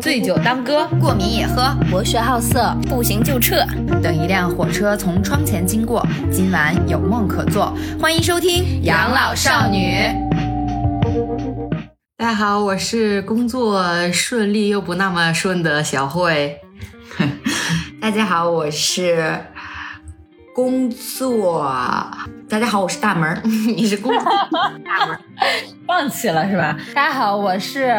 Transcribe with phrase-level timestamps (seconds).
[0.00, 3.64] 醉酒当歌，过敏也喝，博学好色，不行就撤。
[4.02, 7.74] 等一辆火车从窗前经过，今晚有梦可做。
[8.00, 9.94] 欢迎收听《养老少女》。
[12.16, 16.60] 大家好，我是工作顺利又不那么顺的小慧。
[18.00, 19.38] 大家好，我是
[20.54, 21.64] 工作。
[22.48, 23.40] 大家好，我是大门。
[23.76, 24.24] 你是工作
[24.84, 25.18] 大门，
[25.86, 26.76] 放弃了是吧？
[26.94, 27.92] 大家好，我是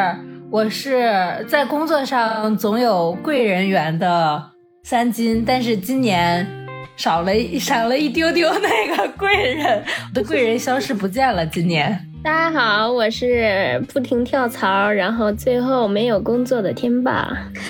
[0.54, 1.10] 我是
[1.50, 4.52] 在工作上总有贵人缘的
[4.84, 6.48] 三金，但是今年
[6.96, 11.44] 少了少了一丢丢那个贵人，我的贵人消失不见了。
[11.44, 12.13] 今年。
[12.24, 17.28] 大家好，我是不停跳槽，然后最后没有工作的天霸。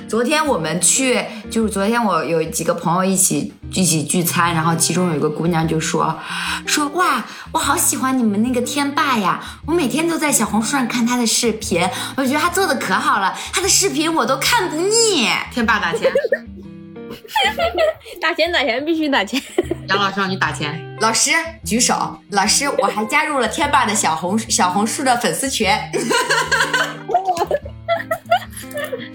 [0.08, 6.20] 昨天我们去，就是昨天我有几个朋友一起一起聚餐，然后其中有一个姑娘就说
[6.68, 11.82] 说哇，我好喜欢你们那个天霸呀，我每天都在小红书上看他的视频，
[12.16, 15.30] 我觉得他做的可好了，他的视频我都看不腻。
[15.52, 16.12] 天霸打钱。
[18.22, 19.42] 打钱打钱必须打钱，
[19.88, 20.80] 杨老师让你打钱。
[21.00, 21.32] 老师
[21.66, 25.70] 举手，老师我还加入了天霸的小红小红书的粉丝群。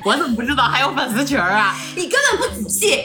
[0.05, 1.77] 我怎么不知道还有粉丝群啊？
[1.97, 3.05] 你根本不仔细，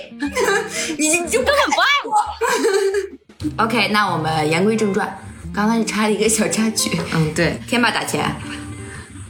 [0.97, 3.63] 你你就根本不爱我。
[3.65, 5.17] OK，那我们言归正传，
[5.53, 6.97] 刚刚是插了一个小插曲。
[7.13, 8.33] 嗯，对，天霸打钱。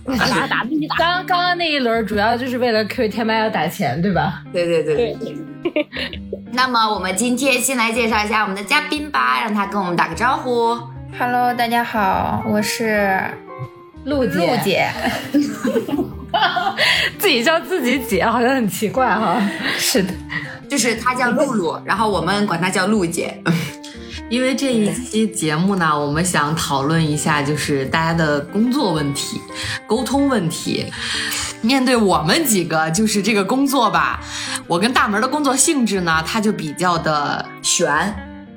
[0.20, 0.96] 打打 必须打！
[0.98, 4.44] 刚刚刚那一轮主要就是为了 Q 天麦要打钱，对吧？
[4.52, 5.38] 对对对对。
[6.52, 10.78] 那么我们今天先来介绍一下我们的嘉宾吧，让他跟我们打个招呼。
[11.18, 13.20] Hello，大家好，我是
[14.06, 14.34] 陆姐。
[14.36, 14.90] 陆姐，
[17.18, 19.42] 自己叫自己姐，好像很奇怪哈。
[19.78, 20.14] 是的，
[20.68, 23.42] 就是她叫露露，然后我们管她叫陆姐。
[24.34, 29.40] 因为这一期节目呢，我们想讨论一下，就是大家的工作问题、
[29.86, 30.92] 沟通问题。
[31.62, 34.20] 面对我们几个，就是这个工作吧，
[34.66, 37.88] 我跟大门的工作性质呢，它就比较的悬，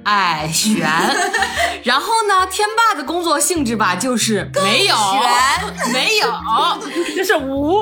[0.06, 0.80] 哎悬。
[1.82, 6.32] 然后呢，天霸的工作性质吧，就是没有悬，没有，
[7.16, 7.80] 就是无。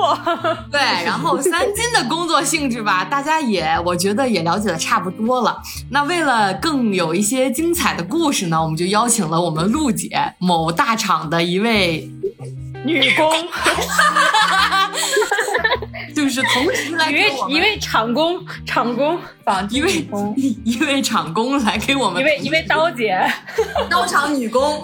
[0.71, 5.61] 对，然后三金的工作性质吧，大家也我觉得也了解的差不多了。
[5.89, 12.11] 那为了更有一些精彩的故事呢，我们就邀请了我们陆姐，某大厂的一位
[12.85, 13.31] 女工，
[16.15, 19.19] 就是同时来一位一位厂工，厂工，
[19.69, 20.07] 一位
[20.63, 23.19] 一位厂工来给我们，一位一位刀姐，
[23.89, 24.81] 刀厂女工，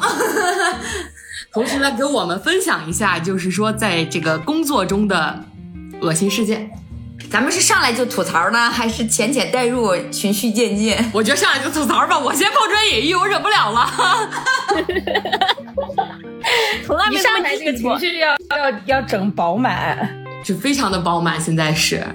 [1.53, 5.41] 同时来给我们分享一下，就是说在这个工作中的
[6.01, 6.69] 恶心事件。
[7.29, 10.93] 咱们是上来就吐槽呢，还是浅浅带入，循序渐进？
[11.13, 13.89] 我觉得上来就吐槽吧，我先抛砖引玉，我忍不了了。
[16.85, 20.09] 从来没一上来这个情绪要要要整饱满，
[20.43, 21.39] 就非常的饱满。
[21.39, 22.05] 现在是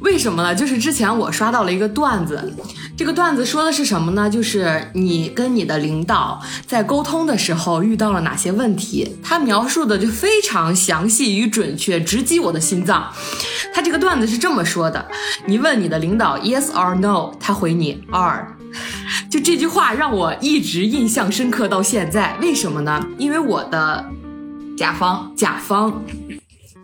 [0.00, 0.54] 为什么呢？
[0.54, 2.52] 就是之前我刷到了一个段子，
[2.96, 4.28] 这个段子说的是什么呢？
[4.30, 9.16] 就是你跟你的领导在沟通的时候遇到了哪些问题？
[9.22, 13.12] 他描述的就非常详细与准确，直击我的心脏。
[13.74, 15.06] 他这个段子是这么说的：
[15.46, 18.56] 你问你的领导 yes or no，他回你 are。
[19.28, 22.36] 就这句话让我一直印象深刻到现在。
[22.40, 23.04] 为什么呢？
[23.18, 24.04] 因为我的
[24.76, 26.02] 甲方甲方。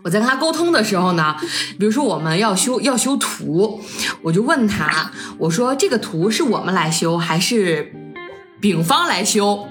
[0.07, 1.35] 我在跟他沟通的时候呢，
[1.77, 3.81] 比如说我们要修要修图，
[4.21, 7.93] 我就问他，我说这个图是我们来修还是
[8.61, 9.67] 丙方来修？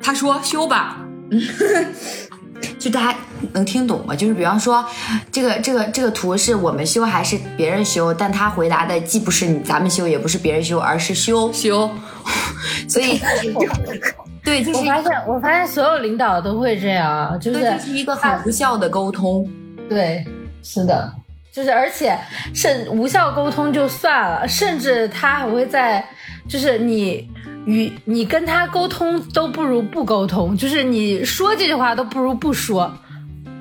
[0.00, 0.98] 他说修吧。
[2.78, 3.18] 就大家
[3.52, 4.14] 能听懂吗？
[4.14, 4.84] 就是比方说，
[5.32, 8.14] 这个这个这个图是我们修还是别人修？
[8.14, 11.90] 但他回答的既不是咱们修，也不是别人修，而是修修。
[12.86, 13.20] 所以，
[14.44, 19.50] 对，就是我发现我发现所有领导都会这样，就是这是一个很无效的沟通。
[19.90, 20.24] 对，
[20.62, 21.12] 是的，
[21.52, 22.16] 就是而且
[22.54, 26.02] 甚无效沟通就算了，甚至他还会在，
[26.48, 27.28] 就是你
[27.66, 32.96] 与你跟他沟通都不如不沟通，就是你说这句话都不如不说，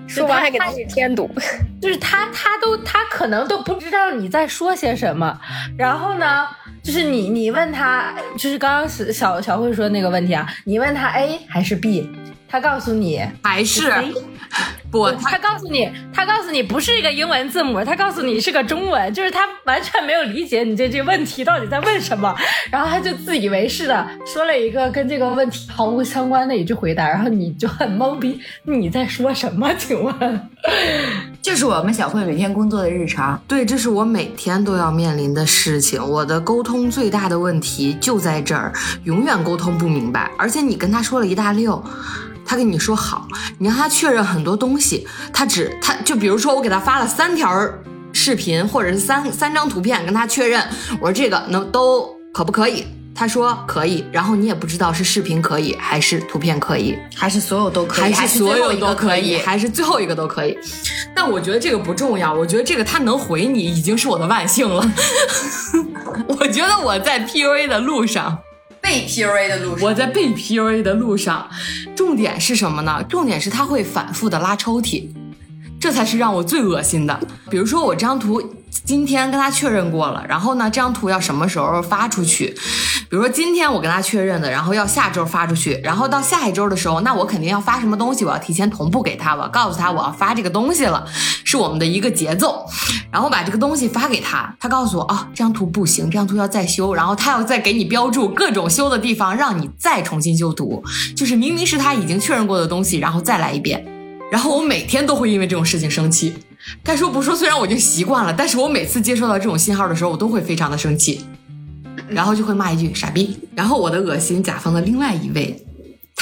[0.07, 1.28] 说完还给自己添堵，
[1.81, 5.35] 就是他他都他可能都不知道你在说些什么，
[5.75, 6.47] 然后呢，
[6.84, 12.08] 就是你你问他，就是刚刚小小慧说那个问题啊，你问他 A 还是 B，
[12.47, 13.91] 他告诉你还是。
[14.91, 22.36] 不，他告诉你，他告诉你不是一个英文字母，他告诉你是个中文，就是他完全没有理解你这句问题到底在问什么，
[22.72, 29.72] 然后他就自以为是的说了一个跟这个问题毫无相关的一句回答，然后你就很懵逼，你在说什么？
[29.78, 30.50] 请问，
[31.42, 36.03] 就是我们小慧每天工作的日常，对，这是我每天都要面临的事情。
[36.03, 41.84] 我的沟通最大的问题就在这儿，永远沟通不明白，而且你跟他说了一大溜。
[42.49, 43.28] 他跟你说好，
[43.59, 47.47] 你让他确认很多东西，他只他就比如说我给他发了三条
[48.11, 50.67] 视频或者是三三张图片跟他确认，
[50.99, 52.84] 我说这个能都可不可以？
[53.13, 60.57] 他说可以，然后你也不知道是视频可以还是图片可以，还是所有都可以，还是所有都可以，还是最后一个都可以。
[61.13, 64.91] 但我觉得这个不重要，我觉得这个他能回你已经是我的万幸了。
[66.28, 68.40] 我觉得我在 PUA 的路上，
[68.90, 71.47] 被 PUA 的路上，我在被 PUA 的路上，
[71.96, 73.03] 重点是什么呢？
[73.08, 75.08] 重点是他会反复的拉抽屉，
[75.80, 77.20] 这才是让我最恶心的。
[77.52, 78.56] 比如说我这张图。
[78.90, 82.47] 今天跟他确认过了，然后呢，这张图要什么时候发出去？
[83.08, 88.26] 比如说今天我跟他确认的，然后要下周发出去，然后到下一周的时候，那我肯定要发什么东西？
[88.26, 91.06] 我要提前同步给他，我告诉他我要发这个东西了，
[91.44, 92.66] 是我们的一个节奏。
[93.12, 100.84] 然后把这个东西发给他，他告诉我啊，这张图不行，这张图要再修，然后他要再给你标注各种修的地方，让你再重新修图，
[101.16, 103.85] 就是明明是他已经确认过的东西，然后再来一遍。
[104.32, 106.34] 然后我每天都会因为这种事情生气。
[106.84, 111.26] 该说不说，虽然我已经习惯了，但是我每次接收到这种信号的时候，我都会非常的生气，
[112.08, 113.38] 然后就会骂一句傻逼。
[113.56, 115.66] 然后我的恶心甲方的另外一位。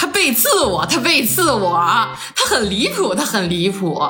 [0.00, 1.72] 他背刺我，他背刺我，
[2.36, 4.00] 他很离谱，他很离谱。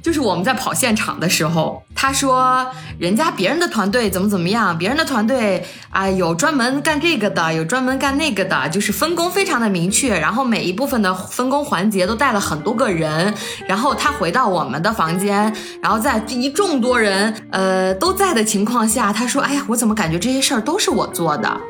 [0.00, 2.64] 就是我们在跑现场的时候，他说
[2.96, 13.34] 人家别人的团队怎么怎么样，别人的团队啊有专门干这个的，有专门干那个的，就是分工非常的明确，然后每一部分的分工环节都带了很多个人。
[13.66, 15.52] 然后他回到我们的房间，
[15.82, 21.60] 然后在一众多人呃都在的情况下，他说：“哎呀，我怎么感觉这些事儿都是我做的？”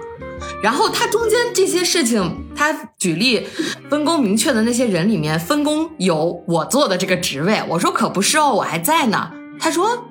[0.62, 3.47] 然后他中间这些事情，他举例
[3.91, 7.62] 分工明确的那些人里面，分工有我做的这个职位。
[7.69, 9.31] 我说可不是哦，我还在呢。
[9.59, 10.09] 他说。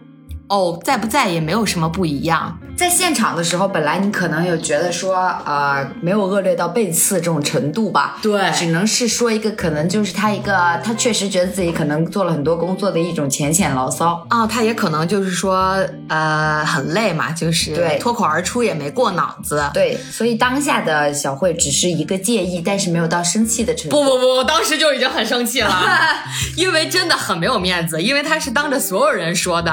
[0.54, 2.60] 哦，在不在也没有什么不一样。
[2.78, 5.16] 在现场的时候，本来你可能有觉得说，
[5.46, 8.18] 呃，没有恶劣到背刺这种程度吧？
[8.24, 14.48] 对，只能是说一个可能就是他一个，他确实觉得自己可能做了很多工作的一种浅浅牢骚啊。
[14.48, 15.78] 他也可能就是说，
[16.08, 19.64] 呃，很累嘛，就是对脱口而出也没过脑子。
[19.76, 24.04] 对，所以当下的小慧只是一个介意，但是没有到生气的程度。
[24.04, 25.72] 不不不，我当时就已经很生气了，
[26.58, 29.72] 因为真的很没有面子，因为他是当着所有人说的。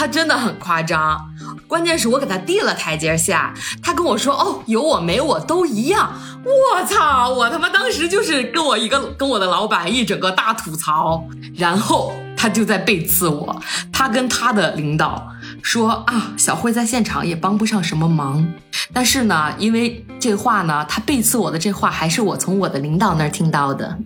[0.00, 1.20] 他真的很夸张，
[1.68, 3.52] 关键是我给他递了台阶下，
[3.82, 6.10] 他跟我说：“哦，有我没我都一样。”
[6.42, 7.28] 我操！
[7.28, 11.22] 我他妈当时就是跟我一个跟我的老板一整个大吐槽，
[11.54, 13.60] 然后他就在背刺我。
[13.92, 15.28] 他跟他的领导
[15.62, 18.42] 说：“啊，小慧在现场也帮不上什么忙，
[18.94, 23.98] 但是呢，因为这话呢，他背刺我的这话还是我从我的领导那儿听到的。”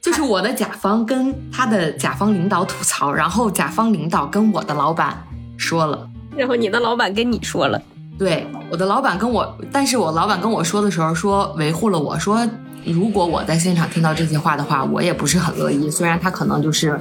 [0.00, 5.22] 就是我的甲方跟他的甲方领导吐槽，然后甲方领导跟我的老板
[5.56, 7.80] 说了，然后你的老板跟你说了，
[8.18, 12.48] 对，我的老板跟我，但是我老板跟我说的时候说维护了我说，
[12.84, 15.90] 如果我在现场听到这些话的话，我也不是很乐意。
[15.90, 17.00] 虽然他可能就是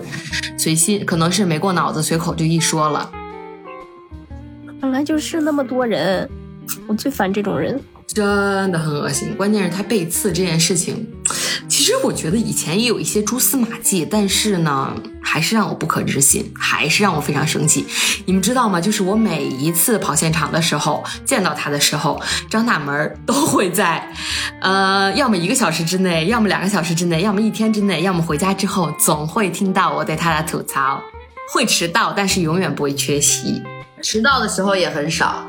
[0.57, 3.09] 随心，可能是没过脑子，随口就一说了。
[4.79, 6.29] 本来就是那么多人，
[6.87, 7.79] 我最烦这种人。
[8.07, 11.07] 真的很恶心，关键是他背刺这件事情，
[11.81, 17.87] 其实我觉得以前也有一些蛛丝马迹，但是呢，还是让我不可置信，还是让我非常生气。
[18.27, 18.79] 你们知道吗？
[18.79, 24.13] 就是我每一次跑现场的时候，见到他的时候，张大门都会在，
[24.61, 31.01] 呃，要么一个小时之内，要么两个小时之内，要么一天之内，要么回家之后，总会听到我对他的吐槽。
[31.51, 33.59] 会迟到，但是永远不会缺席。
[34.03, 35.43] 迟到的时候也很少，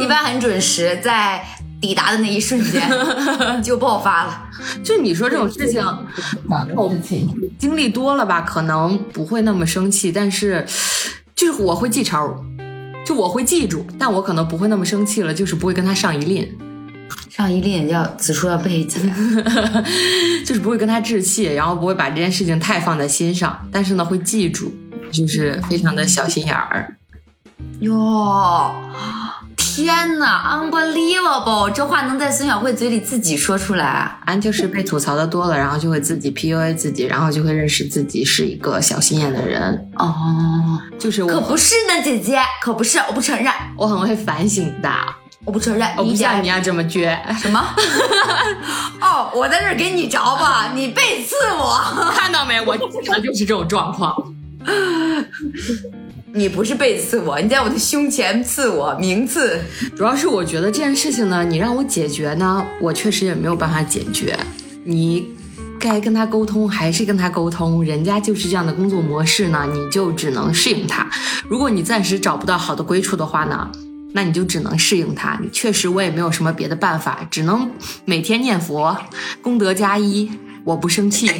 [0.00, 1.44] 一般很准时，在
[1.80, 2.82] 抵达的那一瞬间
[3.62, 4.48] 就爆发了。
[4.84, 5.82] 就你说这种事情，
[7.58, 10.66] 经历多了吧，可能不会那么生气，但是
[11.34, 12.44] 就是我会记仇，
[13.06, 16.46] 就我会记住，但我可能不会那么生气了，就是不会跟他上一令。
[17.28, 19.14] 上一令要此处要背起来，
[20.44, 24.70] 就是不会跟他置气，然后不会把这件事情太放在心上，但是呢会记住，
[25.10, 26.96] 就是非常的小心眼儿。
[27.80, 28.74] 哟，
[29.76, 31.70] 天哪，unbelievable！
[31.70, 34.18] 这话能在孙小慧嘴里自己说出来？
[34.26, 39.90] 俺就是被吐槽的多了，然后就会自己 PUA 自己，然后就会认识自己是一个小心眼的人。
[39.96, 44.90] 哦，就是我可不是呢，姐姐，可不是，我不承认，我很会反省的，
[45.44, 47.16] 我不承认，我不像你要这么倔。
[47.38, 47.64] 什么？
[49.00, 51.80] 哦，我在这给你着吧， 你背刺我，
[52.12, 52.60] 看到没？
[52.60, 54.14] 我经常就是这种状况。
[56.32, 59.60] 你不是背刺我，你在我的胸前刺我，名刺。
[59.96, 64.38] 主要是我觉得这件事情呢，你让我解决呢，我确实也没有办法解决。
[64.84, 65.26] 你
[65.78, 71.08] 该跟他沟通还是跟他沟通，人家就是这样的工作模式呢，你就只能适应他。
[71.48, 73.68] 如果你暂时找不到好的归处的话呢，
[74.12, 75.36] 那你就只能适应他。
[75.42, 77.68] 你确实我也没有什么别的办法，只能
[78.04, 78.96] 每天念佛，
[79.42, 80.30] 功德加一。
[80.64, 81.30] 我不生气，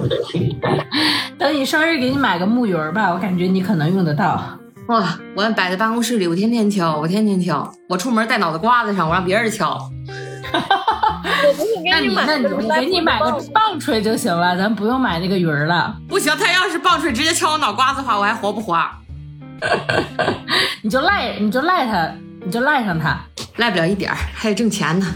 [1.38, 4.42] 等你生日给你买个木鱼儿吧，我感觉你可能用得到。
[4.88, 9.78] 哇，我摆在办公室里，我天天敲，我天天敲，我出门带脑袋瓜子上，我让别人敲。
[11.84, 15.96] 那你买那你我给你买个棒槌就行了，咱不用买那个鱼儿了。
[16.08, 18.76] 不行，他要是棒槌直接敲我脑瓜子的话，我还活不活？
[20.82, 22.10] 你就赖你就赖他，
[22.44, 23.20] 你就赖上他。
[23.56, 25.06] 赖不了一点儿，还得挣钱呢。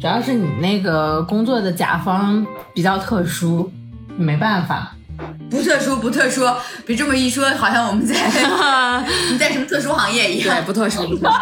[0.00, 3.70] 主要是你那个工作的甲方比较特殊，
[4.16, 4.94] 没办法。
[5.50, 6.42] 不特殊，不特殊。
[6.86, 8.14] 别这么一说，好像我们在
[9.30, 10.64] 你在什么特殊行业一对，样。
[10.64, 11.38] 不特殊，不特殊。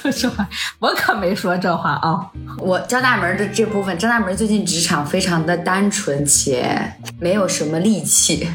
[0.00, 8.48] 特殊话，我可没说这话啊、我张大门的这部分，张大门最近职场非常的单纯且没有什么戾气，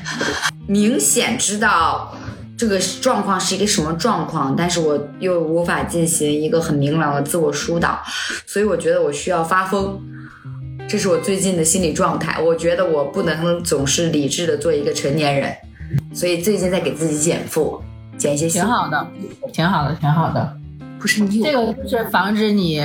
[0.65, 2.15] 明显知道
[2.61, 7.99] 这个状况是一个什么状况，但是我又无法进行一个很明朗的自我疏导，
[8.45, 9.99] 所以我觉得我需要发疯。
[10.87, 15.51] 这是我最近的心理状态，我觉得我不能总是理智的做一个成年人，
[16.13, 17.81] 所以最近在给自己减负，
[18.15, 18.63] 减一些挺。
[18.63, 19.07] 好的，
[19.51, 20.55] 挺好的，挺好的。
[20.99, 22.79] 不是你这个就是防止你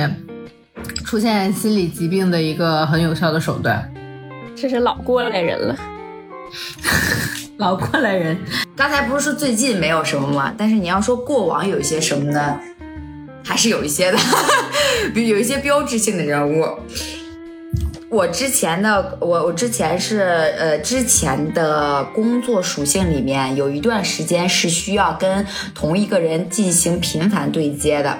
[1.05, 3.93] 出现心理疾病的一个很有效的手段。
[4.55, 5.77] 这是老过来人了。
[7.57, 8.37] 老过来人，
[8.77, 10.53] 刚才不是说最近没有什么吗？
[10.55, 12.59] 但是你要说过往有一些什么呢？
[13.43, 14.17] 还是有一些的，
[15.15, 16.63] 比如有一些标志性的人物。
[18.09, 28.17] 我之前的我我之前是呃之前的工作属性里面有一段时间是需要跟同一个人进行频繁对接的，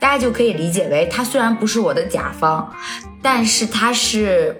[0.00, 2.74] 大家就可以理解为他虽然不是我的甲方，
[3.22, 4.54] 但是他是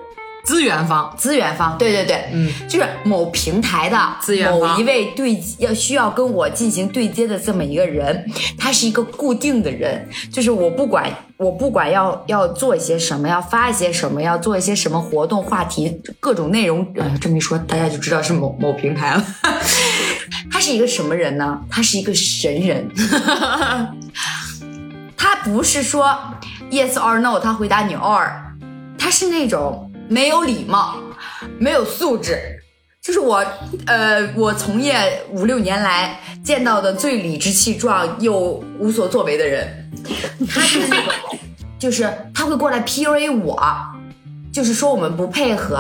[0.45, 4.75] 资源方，资源方，对对对，嗯，就是某平台的资源方。
[4.75, 19.25] 某一位对要需要跟我进行对接的这么一个人，他是一个固定的人，就是我不管我不管要要做一些什么，要发一些什么，要做一些什么活动话题，各种内容，呃，这么一说大家就知道是某某平台了。
[20.51, 21.61] 他是一个什么人呢？
[21.71, 22.89] 他是一个神人。
[25.17, 26.19] 他不是说
[26.71, 28.29] yes or no，他回答你 or，
[28.99, 30.99] 他是那种没有礼貌、
[31.59, 32.37] 没有素质，
[33.01, 33.43] 就是我
[33.87, 39.91] 呃，我从业五六年来见到的最理直气壮又无所作为的人。
[40.51, 41.39] 他是那种，
[41.81, 43.59] 就是他会过来 PUA 我，
[44.53, 45.77] 就是说我们不配合，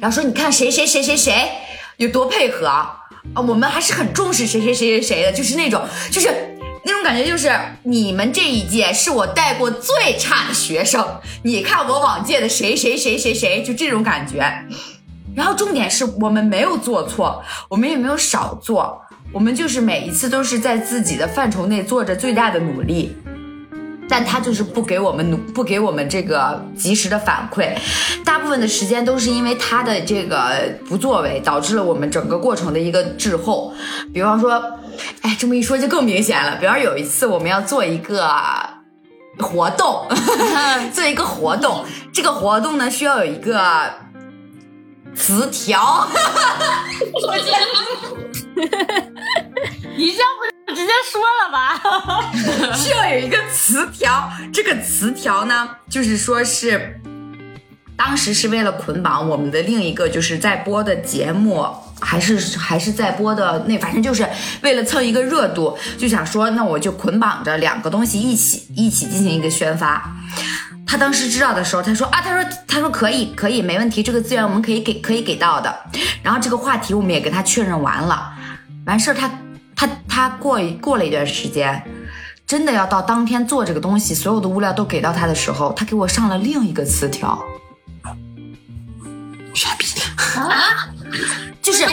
[0.00, 1.50] 然后说你看谁谁谁谁谁
[1.98, 2.96] 有多配合啊，
[3.34, 6.55] 我们还是很重视谁谁谁谁谁的，就是那种就是。
[6.86, 7.50] 那种感觉就是
[7.82, 11.04] 你们这一届是我带过最差的学生，
[11.42, 14.48] 你看我往届的谁谁谁谁谁，就这种感觉。
[15.34, 19.02] 然后重点是我们没有做错，我们也没有少做，
[19.32, 23.16] 我们就是每一次都是在自己的范畴内做着最大的努力。
[24.08, 27.76] 但他就是不给我们努，不给我们这个及时的反馈，
[28.24, 30.52] 大部分的时间都是因为他的这个
[30.88, 33.74] 不作为，导致了我们整个过程的一个滞后。
[34.14, 34.62] 比方说，
[35.22, 36.56] 哎，这么一说就更明显了。
[36.56, 38.28] 比方有一次我们要做一个
[39.38, 40.06] 活动，
[40.94, 43.90] 做一个活动，这个活动呢需要有一个
[45.14, 46.96] 词条，哈哈哈哈哈
[49.96, 52.74] 你这不是 直接说了吧？
[52.74, 54.28] 需要有一个词条。
[54.52, 57.00] 这个词条呢，就是说是
[57.96, 61.66] 当时是为了捆绑我们的另一个就是在播的节目，
[62.00, 64.28] 还是还是在播的那，反正就是
[64.62, 70.12] 为了蹭一个热度，就想说那我就捆绑着两个东西一起一起进行一个宣发。
[70.86, 75.74] 他当时知道的时候，他说啊，他说他说可以可以没问题，这个资源我们可以给可以给到的。
[76.22, 78.32] 然后这个话题我们也跟他确认完了，
[78.86, 79.30] 完事儿他
[79.76, 81.82] 他他过一过了一段时间，
[82.46, 87.38] 真的要到当天做这个东西，所有的物料都给到他的时候，他给我上了另一个词条，
[89.54, 89.84] 傻逼
[90.40, 90.88] 啊！
[91.62, 91.84] 就是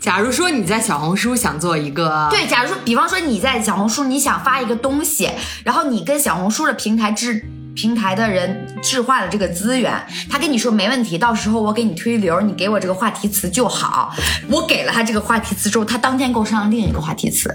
[0.00, 5.30] 假如说你在小红书想做一个，对，假如说，比方说你在小红书你想发一个东西，
[5.62, 9.92] 然后你跟小红书的平台置平台的人置换了这个资源，
[10.30, 14.14] 他跟你说没问题，到时候我给你推流，你给我这个话题词就好。
[14.48, 17.54] 我给了他这个话题词之后，他当天给我上了另一个话题词，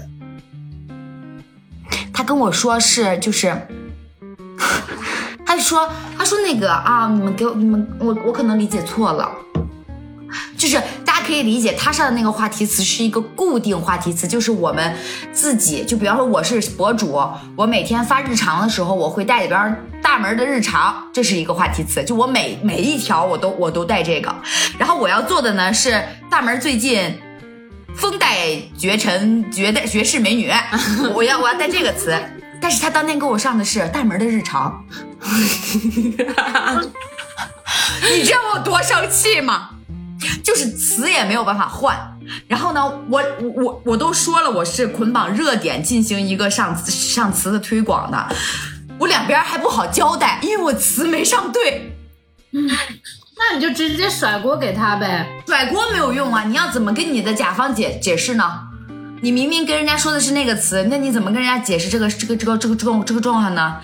[2.12, 3.56] 他跟我说是就是。
[5.46, 9.28] 他说：“他说那个啊，你们给我你们我我可能理解错了，
[10.56, 14.94] 就是大家可以理解，他上的那个话题词是一个固定话题词，就是我们
[15.32, 17.20] 自己，就比方说我是博主，
[17.56, 24.34] 我每天发日常的时候，我会带里边大门的日常，这是一个话题词，就我每每一条我都我都带这个，
[24.78, 27.18] 然后我要做的呢是大门最近。”
[27.96, 30.48] 风带绝尘，绝代绝世美女，
[31.12, 32.16] 我要我要带这个词，
[32.62, 34.84] 但是他当天给我上的是大门的日常
[36.00, 36.12] 你
[38.22, 39.70] 知道我多生气吗？
[40.42, 41.96] 就是词也没有办法换。
[42.46, 43.22] 然后呢，我
[43.56, 48.28] 我我都说了，我是捆绑热点进行一个上上词的推广的，
[48.98, 51.92] 我两边还不好交代，因为我词没上对，
[52.52, 55.26] 那你就直接甩锅给他呗。
[55.46, 56.44] 甩锅没有用啊！
[56.44, 58.44] 你要怎么跟你的甲方解解释呢？
[59.22, 63.76] 你明明跟人家说的是那个词，那你怎么跟人家解释这个这个这个这个这个这个状况呢？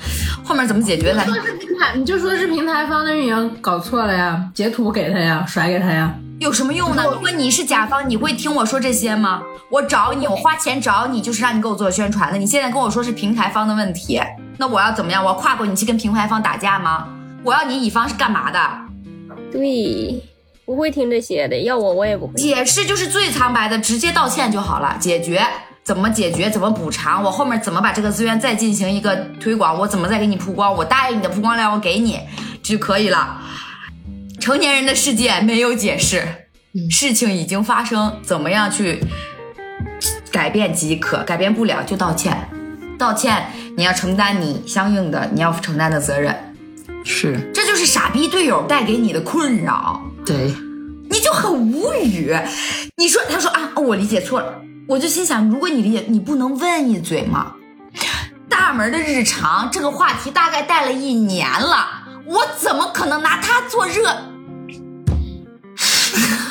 [0.44, 1.24] 后面怎么解决的？
[1.24, 6.14] 说是平台，你就说是平台方的运营搞错了呀，截图给他呀，甩给他呀。
[6.38, 7.02] 有什么用呢？
[7.10, 9.42] 如果你是甲方，你会听我说这些吗？
[9.70, 12.38] 我找你，我花钱找你，就是让你给我做宣传的。
[12.38, 14.20] 你现在跟我说是平台方的问题，
[14.58, 15.24] 那我要怎么样？
[15.24, 17.08] 我要跨过你去跟平台方打架吗？
[17.42, 18.60] 我要你乙方是干嘛的？
[19.50, 20.22] 对，
[20.66, 22.34] 不会听这些的，要我我也不会。
[22.34, 24.96] 解释就是最苍白的，直接道歉就好了。
[25.00, 25.42] 解决
[25.82, 26.50] 怎么解决？
[26.50, 27.22] 怎么补偿？
[27.22, 29.78] 我后面怎么把这个资源再进行一个推广？
[29.78, 30.74] 我怎么再给你曝光？
[30.74, 32.20] 我答应你的曝光量我给你
[32.62, 33.40] 就可以了。
[34.46, 36.24] 成年人的世界没有解释，
[36.88, 39.02] 事情已经发生，怎么样去
[40.30, 41.24] 改变即可？
[41.24, 42.48] 改变不了就道歉，
[42.96, 46.32] 道歉你要承担你相应的你要承担的责任。
[47.04, 50.00] 是这就是傻逼队友带给你的困扰。
[50.24, 50.54] 对，
[51.10, 52.32] 你就很无语。
[52.94, 57.54] 你说，他说啊，我理解错了，我就心想，如果你理解，你不能问一嘴吗？
[58.48, 64.16] 大门的日常这个话题大概带了一年了，我怎么可能拿它做热？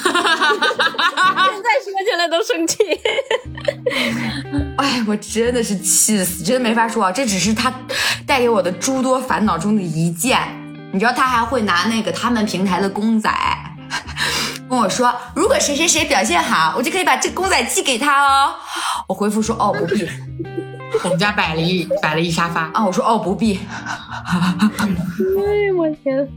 [1.52, 2.78] 现在说起来都生气。
[4.78, 7.12] 哎，我真的是气死，真的没法说啊！
[7.12, 7.74] 这只是他
[8.26, 10.40] 带给我的诸多烦恼中的一件。
[10.92, 13.30] 你知道他还会拿那个他们平台的公仔
[14.70, 18.56] 跟我说，如果谁谁谁表现好，我就可以把这公仔寄给他哦。
[19.08, 20.08] 我回复说哦不必
[21.04, 23.60] 我们家摆了一摆了一沙发，啊，我说哦不必。
[24.28, 26.28] 哎我天，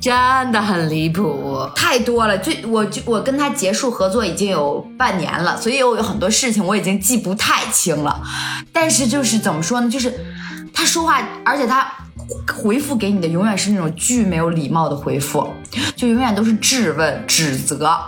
[0.00, 1.68] 真的很离谱。
[1.74, 8.22] 太多了，最我就我跟他结束合作已经有半年了，所以我有很多事情我已经记不太清了。
[8.72, 10.12] 但是就是怎么说呢，就是
[10.72, 11.90] 他说话，而且他
[12.52, 15.48] 回复给你的永远是那种巨没有礼貌的回复，
[15.94, 17.98] 就永远都是质问、指责，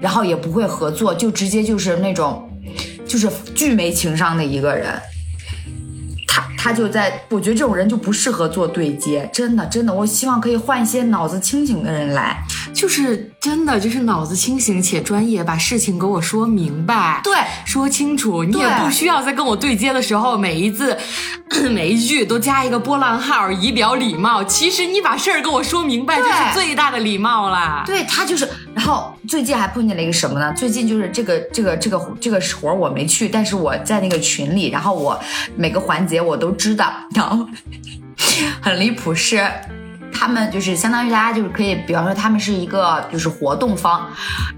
[0.00, 2.50] 然后也不会合作，就直接就是那种
[3.06, 5.00] 就是巨没情商的一个人。
[6.66, 12.42] 他就在，我觉得这种人就不适合做对接，真的真的，我希望可以换一些脑子清醒的人来。
[12.76, 17.34] 就是真的，就是脑子清醒且专业，把事情给我说明白，对，
[17.64, 18.44] 说清楚。
[18.44, 20.94] 你也不需要在跟我对接的时候，每一字
[21.72, 24.44] 每一句都加一个波浪号，以表礼貌。
[24.44, 27.82] 其实你把事儿跟我说明白，就是最大的礼貌啦。
[27.86, 30.52] 对他就是，然后最近还碰见了一个什么呢？
[30.54, 35.18] 最近就是这个这个这个这个活儿我没去，但是我在那个群里，然后我
[35.56, 37.48] 每个环节我都知道，然后
[38.60, 39.50] 很离谱是。
[40.18, 44.08] 他们就是相当于大家就是可以，比方说他们是一个就是活动方，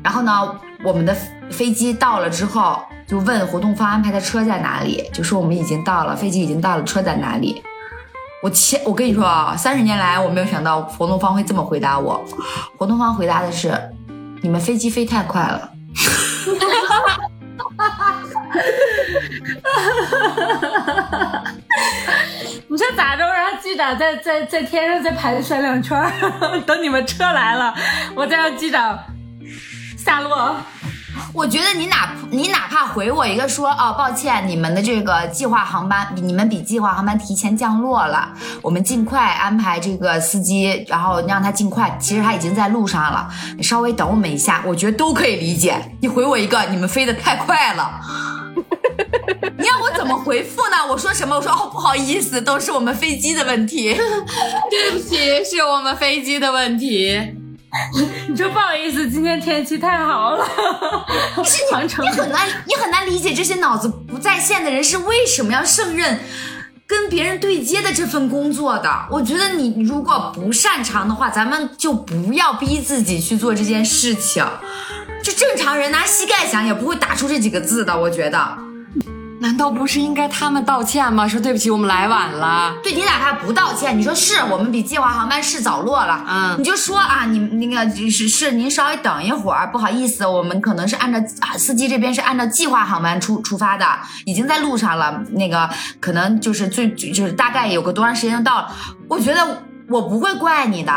[0.02, 1.14] 然后呢，我们的
[1.50, 7.60] 飞机到了之后，就问活动方安排的车在哪里，就说我们已经到了，飞机已经到了，车在哪里？
[8.40, 12.24] 我前，我跟你说啊，三十年来我没有想到活动方会这么回答我。
[12.76, 13.76] 活动方回答的是：
[14.42, 15.68] 你们飞机飞太快了。
[22.70, 23.24] 你说咋着？
[23.24, 26.10] 让机长在在在天上再盘旋两圈儿，
[26.66, 27.74] 等你们车来了，
[28.14, 28.98] 我再让机长
[29.96, 30.54] 下落。
[31.32, 45.92] 我觉得你哪你哪怕回我一个说哦，抱歉，你们的这个计划航班你们比计划航班提前降落了，我们尽快安排这个司机，然后让他尽快，其实他已经在路上了，你稍微等我们一下，我觉得都可以理解。
[46.00, 48.00] 你回我一个，你们飞得太快了。
[49.58, 50.76] 你让我怎么回复呢？
[50.88, 51.36] 我说什么？
[51.36, 53.94] 我说哦，不好意思，都是我们飞机的问题。
[54.70, 57.18] 对不起，是我们飞机的问题。
[58.28, 60.48] 你说不好意思，今天天气太好了，
[61.70, 66.18] 航程你很难，你很难理解这些脑子不在线的人是为什么要胜任
[66.86, 68.90] 跟别人对接的这份工作的。
[69.10, 74.42] 我觉得你如果不擅长的话，咱们就不要逼自己去做这件事情。
[75.22, 78.67] 就正常人拿膝盖想也不会打出这几个字的，我觉得。
[79.40, 81.26] 难道不是应该他们道歉吗？
[81.26, 82.74] 说对不起，我们来晚了。
[82.82, 93.86] 对你哪怕不道歉，你说是我们比计划航班是早落了，嗯你就说啊，你那个是是您稍微等一会儿，不好意思，我们可能是按照啊司机这边是按照计划航班出出发的，
[94.24, 95.70] 已经在路上了，那个
[96.00, 98.68] 可能就是最就是大概有个多长时间就到了，
[99.08, 100.92] 我觉得我不会怪你的，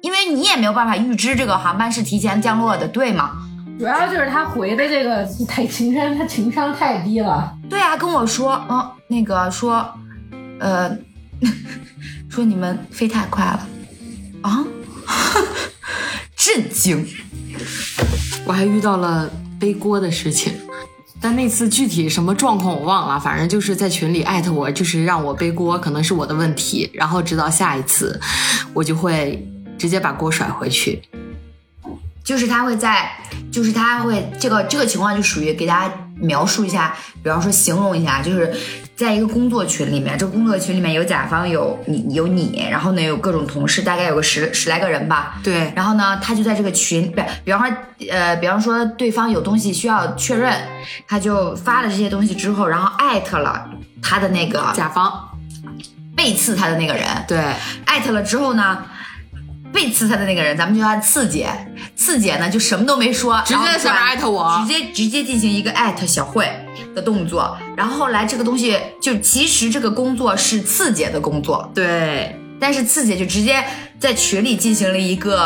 [0.00, 3.32] 因为你也没有办法预知这个航班是提前降落的，对吗？
[3.78, 7.56] 主要就是他回的这个太情商，他情商太低了。
[7.70, 9.88] 对啊，跟我说，嗯，那个说，
[10.58, 10.90] 呃，
[12.28, 13.66] 说你们飞太快了，
[14.42, 14.64] 啊，
[16.36, 17.06] 震惊。
[18.44, 20.52] 我还遇到了背锅的事情，
[21.20, 28.20] 但那次具体什么状况我忘了，反正就是在群里艾特我，就是让我背锅，可能是我的问题，然后直到下一次，
[28.74, 29.46] 我就会
[29.78, 31.00] 直接把锅甩回去。
[32.28, 33.10] 就是他会在，
[33.50, 38.52] 就是他会这个这个情况就属于给大家描述一下，比方说形容一下，就是
[38.94, 45.40] 在一个工作群里面，这个工作群里面有甲方有你有你，然后呢有各种同事，大概有个十十来个人吧。
[45.42, 47.76] 对，然后呢，他就在这个群，比比方说，
[48.10, 50.52] 呃，比方说对方有东西需要确认，
[51.06, 53.66] 他就发了这些东西之后，然后艾特了
[54.02, 55.30] 他的那个甲方，
[56.14, 57.38] 背刺他的那个人，对，
[57.86, 58.84] 艾特了之后呢，
[59.72, 61.48] 背刺他的那个人，咱们就叫他刺姐，
[61.94, 66.48] 刺姐呢就什么都没说，直接在下面艾特我直接直接进行一个艾特小慧
[66.94, 73.62] 的动作，然后后来这个东西就其实这个工作是刺姐的工作，对，但是刺姐就直接
[74.00, 75.38] 在群里进行了一个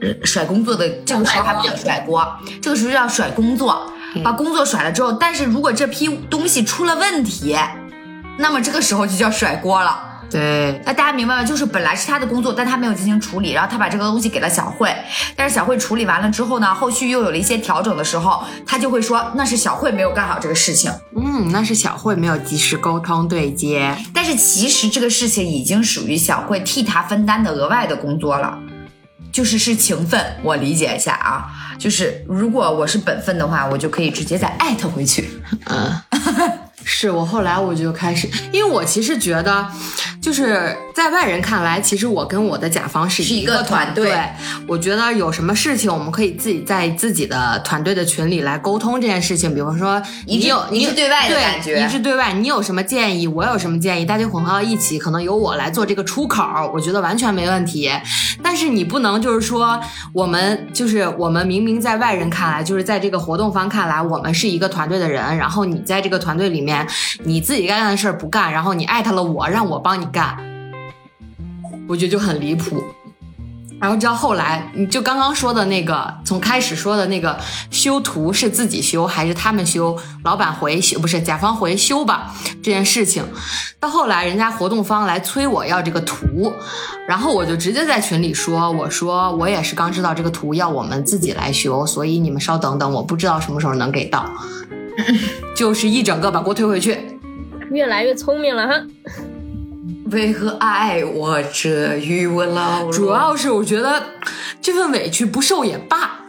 [0.00, 2.26] 呃甩工作的，这个时候还不叫甩锅，
[2.62, 3.90] 这个时候叫甩工作，
[4.22, 7.56] 把工作甩了之后，但是如果这批东西出了问题，
[8.38, 10.13] 那么这个时候就叫甩锅了。
[10.34, 11.44] 对，那大家明白吗？
[11.44, 14.92] 就是本来是他的工作，但他没有进行处理，然后他把这个东西给了小慧，
[15.36, 28.58] 但是小慧处理完了之后呢，后续又有了一些调整的时候，他就会说那是小慧没有干好这个事情，嗯，那是小慧没有及时沟通对接，但是其实这个事情已经属于小慧替他分担的额外的工作了。
[29.30, 35.28] 就是是情分，我理解一下啊，就是如果我是本分的话，我就可以直接再艾特回去。
[35.66, 35.92] 嗯，
[36.84, 39.66] 是我后来我就开始，因为我其实觉得，
[40.20, 44.14] 就是在外人看来，其实我跟我的甲方是是一个个团团队
[44.66, 49.54] 我觉得有什么事情，我们可以自己在自己的团队的群里来沟通这件事情。
[49.54, 52.32] 比方说，你有你是对外的感觉一致对外。
[52.32, 56.42] 你有什么建议，我有什么建议，大家混合到一起，可能由我来做这个出口，
[56.72, 57.90] 我觉得完全没问题。
[58.42, 59.78] 但是你不能就是说，
[60.12, 66.73] 我们就是我们明明在外人看来，就是在这个活动方看来，我们是一个团队的人，然后你在这个团队里面，
[67.24, 70.38] 你自己该干的事儿不干，然后你艾特了我，让我帮你干，
[71.88, 72.82] 我觉得就很离谱。
[73.80, 77.38] 然后直到后来，你就刚刚说的那个，从开始说的那个
[77.70, 82.32] 修图是自己修还是他们修，老板回修不是甲方回修吧
[82.62, 83.22] 这件事情，
[83.78, 86.50] 到后来人家活动方来催我要这个图，
[87.06, 94.24] 然后我就直接在群里说，我说我也是刚知道这个图要我们自己来修，所以你们稍等等，我不知道什么时候能给到，
[95.54, 96.98] 就是一整个把锅推回去。
[97.70, 98.86] 越来越聪明了哈。
[100.10, 102.92] 为何爱我这与我老弱？
[102.92, 104.02] 主要是我觉得
[104.60, 106.20] 这份委屈不受也罢。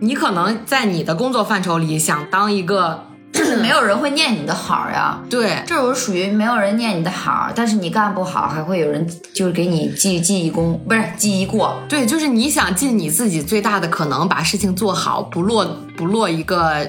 [0.00, 5.18] 你可能在你的工作范畴里想当一个就是没有人会念你的好呀。
[5.30, 11.80] 对这种属于没有人念你的好，但是你干不好，还会有人就是给你记记一功，不是记一过。
[11.88, 15.64] 对，就是你想尽你自己最大的可能把事情做好，不落
[15.96, 16.88] 不落一个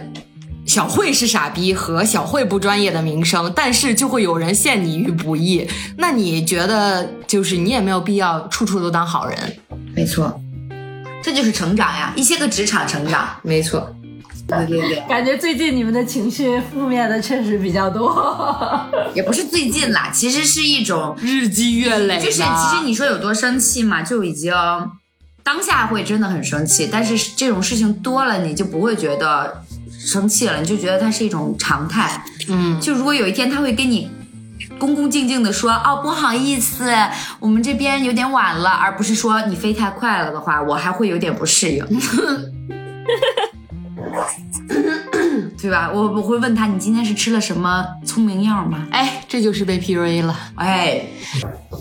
[0.66, 5.68] 小慧是傻逼和小慧不专业的名声，但是就会有人陷你于不义。
[5.98, 9.38] 那你觉得就是你也没有必要处处都当好人。
[9.96, 10.40] 没错，
[11.24, 13.28] 这就是成长呀，一些个职场成长。
[13.42, 13.92] 没错，
[15.08, 18.10] 感觉最近你们的情绪负面的确实比较多。
[19.14, 24.54] 也不是最近啦，其实是一种，日积月累，就是其实你说有多生气嘛，就已经
[25.44, 29.64] 当下会真的很生气，但是这种事情多了，你就不会觉得
[30.00, 32.24] 生气了，你就觉得它是一种常态。
[32.50, 34.10] 嗯，就如果有一天他会跟你
[34.78, 36.92] 恭恭敬敬的说，哦，不好意思，
[37.40, 41.86] 我们这边有点晚了，而不是说你飞太快了的话，我还会有点不适应。
[45.62, 45.92] 对吧？
[45.94, 48.88] 我我会问他，你今天是吃了什么聪明药吗？
[48.92, 50.36] 哎，这就是被 PUA 了。
[50.56, 51.02] 哎，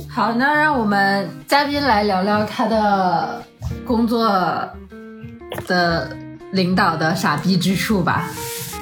[0.09, 3.43] 好，那让我们嘉宾来聊聊他的
[3.87, 4.29] 工作
[5.67, 6.17] 的
[6.53, 8.29] 领导的傻逼之处吧。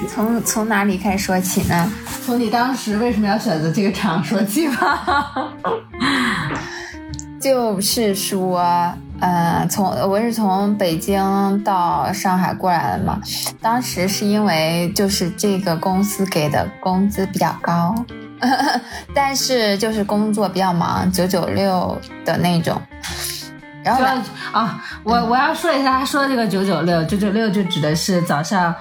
[0.07, 1.91] 从从哪里开始说起呢？
[2.25, 5.53] 从你当时为什么要选择这个厂说起吧。
[7.39, 13.19] 就是说，呃，从我是从北京到上海过来的嘛，
[13.61, 17.95] 当时是因为就是这个公司给的工资比较高，
[19.15, 22.79] 但是就是工作比较忙，九九六的那种。
[23.83, 24.03] 然后
[24.51, 28.75] 啊，我我要说一下，他说的这个九九六，九九六就指的是早上，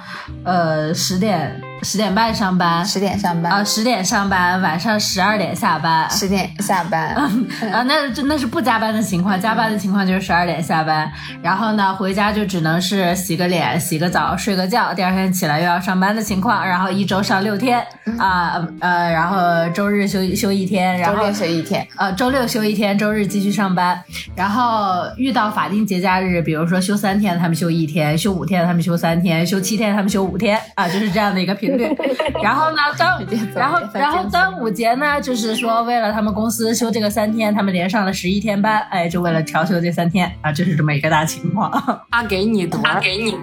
[0.44, 3.52] 呃十点十点半上班，十点上班。
[3.52, 6.08] 啊，十点上班，晚上十二点下班。
[6.10, 7.14] 十点下班，
[7.72, 11.10] 啊，那这那是不加班的情况，加班的情况就是十二点下班，
[11.42, 17.84] 然后呢回家就只能是洗个脸、洗个澡、睡个觉，第二天起来又要上班的情况，然后一周上六天。
[18.18, 21.86] 啊呃，然后周日休休一天，然后周六休一天。
[21.96, 24.00] 呃，周六休一天，周日继续上班。
[24.34, 30.58] 然后遇到法定节假日，比如说休三天，他们休一天；休五天，他们休三天；休七天，他们休五天。
[30.76, 31.96] 啊，就是这样的一个频率。
[32.42, 41.70] 然后呢，端午节，然后然后端午节呢，就是说为了他们公司休这个三天，他们连上了十一天班，哎，就为了调休这三天啊，就是这么一个大情况。
[42.10, 43.36] 他给你多，他给你，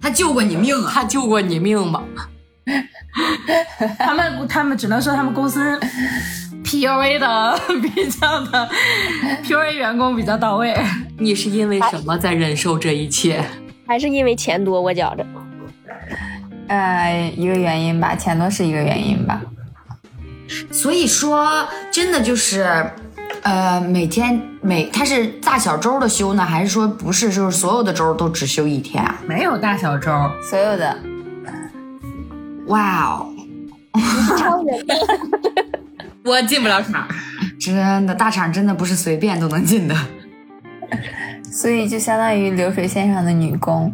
[0.00, 0.90] 他救过你命啊！
[0.94, 2.02] 他救过你命吗？
[3.98, 5.78] 他们他们只能说他们公司
[6.64, 8.68] PUA 的比较的
[9.44, 10.76] PUA 员工比较到位。
[11.18, 13.42] 你是因为什么在忍受这一切？
[13.86, 14.80] 还是因为钱多？
[14.80, 15.24] 我觉着，
[16.68, 19.40] 呃，一个原因吧，钱多是一个原因吧。
[20.70, 22.90] 所以说，真的就是，
[23.42, 29.16] 呃，每天每他是大小周的休呢，还是说不是，就是所有的周都只休一天啊？
[29.26, 30.10] 没有大小周，
[30.48, 30.96] 所有的
[32.66, 33.28] 哇哦，
[34.38, 34.84] 超 人
[36.24, 37.06] 我进不了场。
[37.60, 39.96] 真的大厂真的不是随便都能进的。
[41.50, 43.92] 所以就相当于流水线上的女工。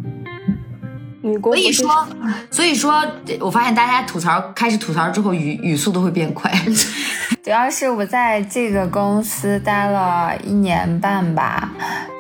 [1.23, 2.09] 女工所以说，
[2.51, 3.03] 所以说，
[3.41, 6.53] 我发现大家吐槽开始吐槽之后语语速都会变快。
[7.43, 11.73] 主要是我在这个公司待了一年半吧，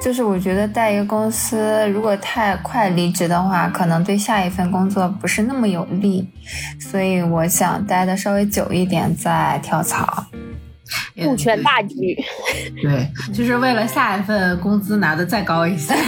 [0.02, 6.28] 就是我觉得在一个公司如果太快离职的话，可能对下一份工作不是那么有利，
[6.80, 10.26] 所以我想待的稍微久一点再跳槽。
[11.22, 11.96] 顾全大局。
[12.82, 15.94] 对，就是为了下一份工资拿的再高一些。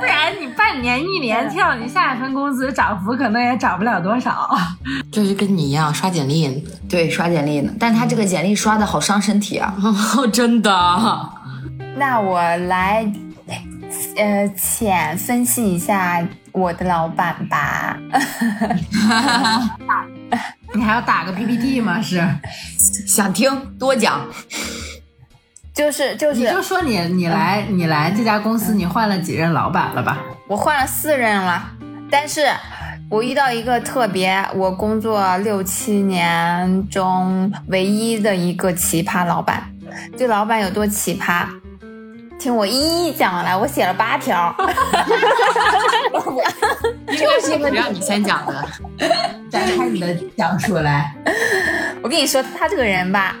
[0.00, 4.48] 不然你半年、一年跳，你下一份工资涨幅可能也涨不了多少。
[5.12, 9.74] 就是跟你一样刷简历，对，刷简历呢，但他这个简历刷的好伤身体啊。
[10.32, 10.70] 真的。
[11.96, 13.12] 那我来，
[14.16, 17.98] 呃，浅分析一下我的老板吧。
[20.72, 22.00] 你还要打个 PPT 吗？
[22.00, 22.26] 是，
[23.06, 24.24] 想听多讲，
[25.80, 30.18] 就是就是你就说你你来你来这家公司，你换了几任老板了吧？
[30.46, 31.70] 我换了四任了，
[32.10, 32.46] 但是
[33.08, 39.64] 我遇到一个特别，我工作六七年中唯一的一个奇葩老板。
[40.18, 41.46] 这老板有多奇葩？
[42.40, 44.54] 听我一一讲来，我写了八条。
[47.06, 48.66] 就是不让你先讲的，
[49.50, 51.14] 展开你的讲述来。
[52.02, 53.36] 我跟你说，他这个人吧，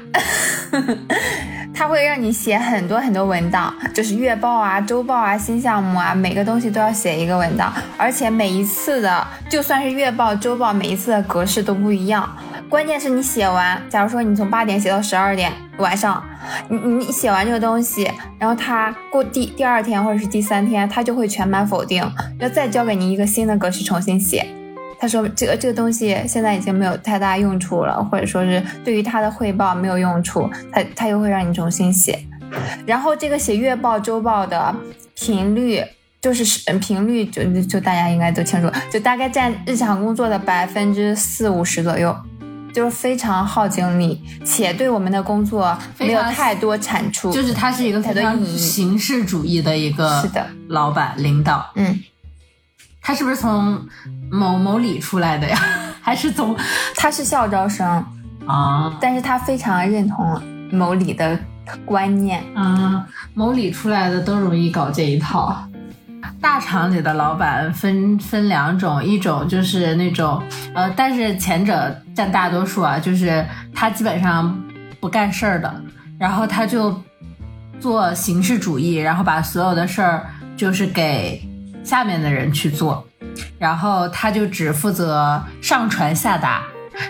[1.74, 12.28] 他会让你写很多很多文档，就是月报啊、周报啊、新项目啊，每个东西都要写一个文档，而且每一次的，就算是月报、周报，每一次的格式都不一样。
[12.70, 16.24] 关键是你写完，假如说你从八点写到十二点晚上，
[16.68, 22.00] 你你写完这个东西，然后他过第第二天或者是第三天，他就会全盘否定，
[22.38, 24.46] 要再交给你一个新的格式重新写。
[25.00, 32.16] 他说这个这个东西现在已经没有太大用处了，或者说是对于他的汇报没有用处，他他又会让你重新写。
[32.86, 34.72] 然后这个写月报、周报的
[35.16, 35.82] 频率，
[36.20, 36.44] 就是
[36.78, 42.14] 频率就就大家应该都清楚，就大概占日常工作的百分之四五十左右，
[42.72, 47.30] 就是非常耗精力，且对我们的工作没有太多产出。
[47.32, 51.70] 就是他是一个非常形式主义的一个是的老板领导。
[51.74, 51.98] 嗯，
[53.00, 53.86] 他是不是从
[54.30, 55.58] 某某里出来的呀？
[56.00, 56.56] 还是从
[56.96, 57.86] 他是校招生，
[58.46, 61.38] 啊但是他非常认同某里的
[61.84, 62.42] 观念。
[62.54, 65.62] 啊某里出来的都容易搞这一套？
[66.40, 70.42] 大厂里的老板分分两种，一种就是那种
[70.74, 74.58] 呃，但是前者占大多数啊，就是他基本上
[75.00, 75.82] 不干事儿的，
[76.18, 77.02] 然后他就
[77.78, 81.42] 做形式主义，然后把所有的事儿就是给
[81.82, 83.06] 下面的人去做，
[83.58, 86.62] 然后他就只负责上传下达，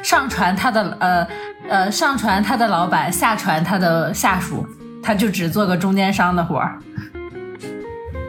[0.02, 1.26] 上传他的呃
[1.68, 4.66] 呃上传他的老板，下传他的下属，
[5.02, 6.78] 他就只做个中间商的活儿。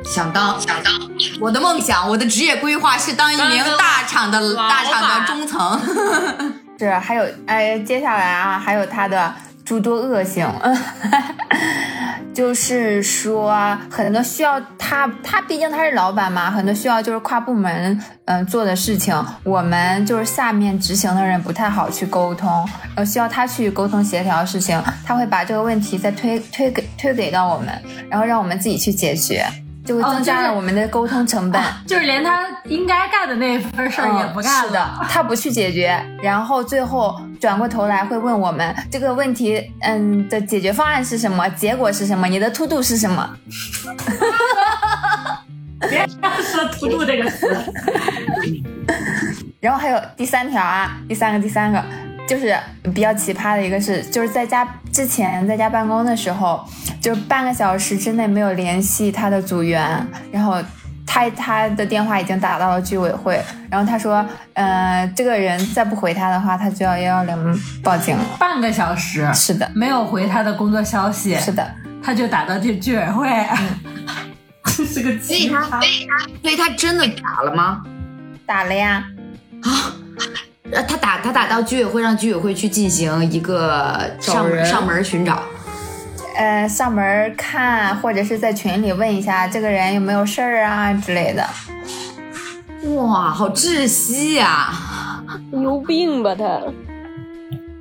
[0.05, 0.93] 想当想当，
[1.39, 5.81] 我的梦想，我的职业规划是当一名大厂的大厂的中层。
[6.77, 9.31] 是，还有哎，接下来啊，还有他的
[9.63, 10.47] 诸多恶性，
[12.33, 13.55] 就是说
[13.89, 17.71] 很多需要他，他毕竟他是老板嘛，很多需要就是跨部门
[18.25, 27.67] 嗯、呃做的事情，我们就是下面执行的人不太好去沟通，呃，需要他去沟通协调事情，他会把这个问题再推推给推给到我们，
[28.09, 29.45] 然后让我们自己去解决。
[29.85, 31.61] 就会增加了我们的沟通成本。
[31.87, 34.67] 就是连他应该干的那份事儿也不干了。
[34.67, 43.29] 是的，他不去解决，然后最后转过头来会问我们这个问题，嗯的解决方案是什么，结果是什么，你的 to do 是什么？
[45.89, 47.47] 别说 to do 这个词。
[49.59, 51.83] 然后还有第三条啊，第三个，第三个
[52.31, 52.57] 就是
[52.93, 56.65] 比较奇葩的一个是，就是在家之前在家办公的时候，
[57.01, 60.63] 就半个小时之内没有联系他的组员，然后
[61.05, 63.37] 他他的电话已经打到了居委会，
[63.69, 68.23] 然后他说，呃，这个人再不回他的话，他就要幺幺零报警了。
[68.39, 71.69] 半个小时是的，没有回他的工作消息，是的，
[72.01, 73.27] 他就打到这居委会，
[74.77, 77.83] 这 是个所以他，所以他，所以他真的打了吗？
[78.45, 79.03] 打了呀。
[79.63, 79.69] 啊，
[80.71, 85.43] 呃，他打他打到居委会，让居委会去进行一个上上门寻找，
[86.37, 91.45] 呃，上门看，或者是在群里问一下这个人有没有事儿啊之类的。
[92.95, 94.69] 哇，好窒息呀！
[95.51, 96.61] 有病吧他？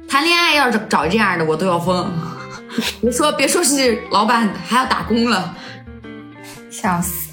[0.09, 2.11] 谈恋爱要是找这样的，我都要疯。
[3.01, 5.55] 别说别说是老板，还要打工了，
[6.71, 7.30] 笑死。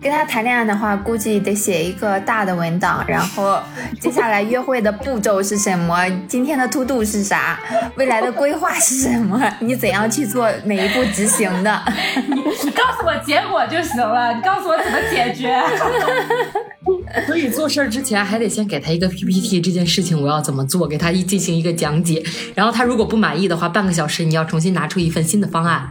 [0.00, 3.58] 跟他谈恋爱的话，估计得写一个大的文档，然后
[4.00, 6.08] 接下来约会的步骤是什么？
[6.28, 7.58] 今天的 to do 是啥？
[7.96, 9.40] 未来的规划是什么？
[9.60, 11.82] 你怎样去做每一步执行的？
[12.64, 15.60] 你告诉我结果就行了，你告诉我怎么解决。
[17.26, 22.22] 所以做事儿之前还得先给他一个 PPT，这件事情我要怎么做，给他一进行一个讲解。
[22.54, 25.88] 然后他如果不满意的话，半个小时你要重新拿出一份新的方案。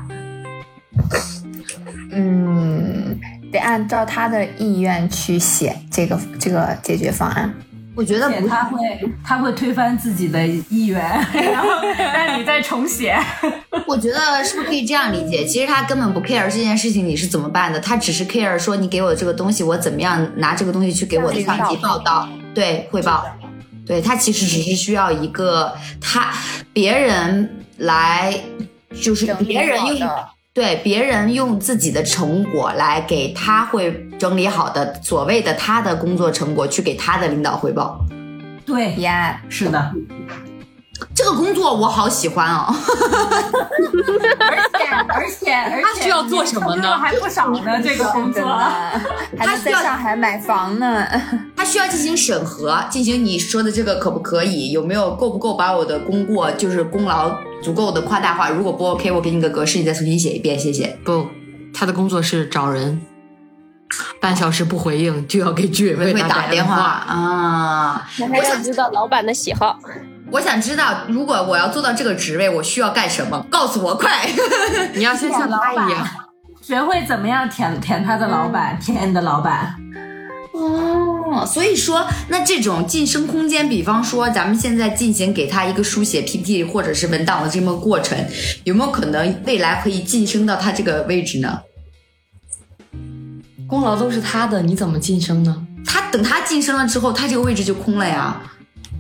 [2.14, 3.20] 嗯。
[3.52, 7.54] 得按照他的意愿去写这个这个解决方案。
[7.96, 8.78] 我觉得他会
[9.26, 11.02] 他会推翻自己的意愿，
[11.34, 13.18] 然后让你再重写。
[13.88, 15.44] 我觉得是不是可以这样理解？
[15.46, 23.26] 其实他根本不 care 这件事情你是怎么办的，他只是 care 说你给我的这个东西，我怎么样拿这个东西去给我的上级报道，对汇报。
[23.84, 26.32] 对他其实只是需要一个他
[26.74, 28.38] 别人来，
[29.02, 30.10] 就是别人用。
[30.58, 38.00] 对别人用自己的成果来给他会整理好的所谓的他的工作成果去给他的领导汇报。
[38.66, 39.92] 对呀，是的，
[41.14, 42.74] 这个工作我好喜欢哦。
[44.40, 46.98] 而且而且而且他需要做什么呢？
[46.98, 48.42] 还不少呢， 这个工作。
[49.38, 51.06] 他在上海买房呢。
[51.56, 57.38] 他需要进行审核，进行你说的这个可不可以，有没有够不够把我的功过就是功劳。
[57.64, 60.98] 足够的夸大化，如果不 OK，我给你个格式，你再重新写一遍，谢谢。
[61.04, 61.28] 不，
[61.74, 63.02] 他的工作是找人，
[64.22, 68.08] 半小时不回应就要给居委会打电话啊。
[68.20, 69.80] 我想知道老板的喜好。
[70.30, 73.46] 我想知道，如果我要做到这个职位，我需要干什么？
[73.50, 74.30] 告诉我，快！
[74.94, 75.88] 你要先向老板
[76.62, 79.74] 学会怎么样舔舔他的老板，舔你的老板。
[80.58, 88.18] 哦，所以说，那这种晋升空间，比方说咱们现在进行给他一个书写 PPT 或者是文档的这么过程，
[88.64, 91.62] 有没有可能未来可以晋升到他这个位置呢？
[93.68, 95.66] 功劳都是他的，你怎么晋升呢？
[95.86, 98.42] 他等他晋升了之后，他这个位置就空了呀。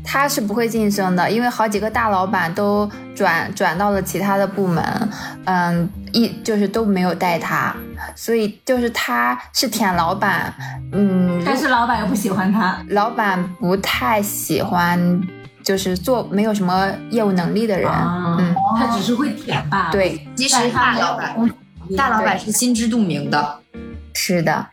[0.09, 5.09] 他是不会晋升的，因为好几个大老板都转转到了其他的部门，
[5.43, 7.75] 嗯，一就是都没有带他，
[8.15, 10.51] 所以就是他是舔老板，
[10.91, 15.21] 嗯，但是老板又不喜欢他，老板不太喜欢，
[15.63, 17.87] 就是做没有什么业务能力的人，
[18.39, 19.89] 嗯，他只是会舔吧？
[19.91, 21.35] 对，其实大老板，
[21.95, 23.59] 大老板是心知肚明的，
[24.15, 24.65] 是的，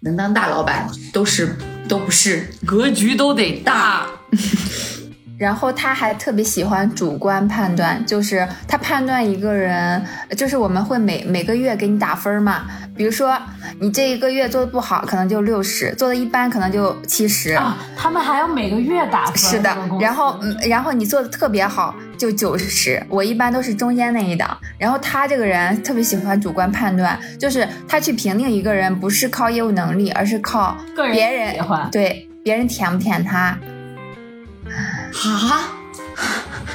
[0.00, 4.06] 能当大老板都是都不是格局都得大。
[5.38, 10.02] 然后他还特别喜欢主观判断，就是他判断一个人，
[10.36, 12.66] 就是我们会每每个月给你打分嘛。
[12.96, 13.38] 比如说
[13.78, 17.52] 你这一个月做的不好，可能就六十；做的一般，可能就七十。
[17.52, 19.36] 啊，他们还要每个月打分。
[19.36, 23.04] 是的，然后嗯，然后你做的特别好，就九十。
[23.10, 24.56] 我一般都是中间那一档。
[24.78, 30.74] 然后他这个人特别喜欢主观判断，就是他去评定一个人，不是靠业务能力，而是靠
[31.12, 31.54] 别人
[31.92, 33.54] 对别人舔不舔他。
[35.24, 35.70] 啊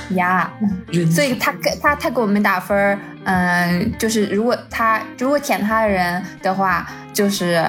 [0.16, 0.52] 呀，
[1.14, 7.66] 所以他给他他给我们打分嗯，就是如果他如果舔他的人的话，就是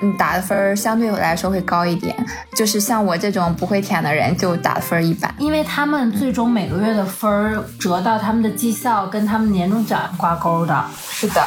[0.00, 2.14] 嗯打的分相对来说会高一点，
[2.56, 11.46] 就是像我这种不会舔的人就打分一般，因为他们最终每个月的分折到他们的绩效跟他们年终奖挂钩的，是的，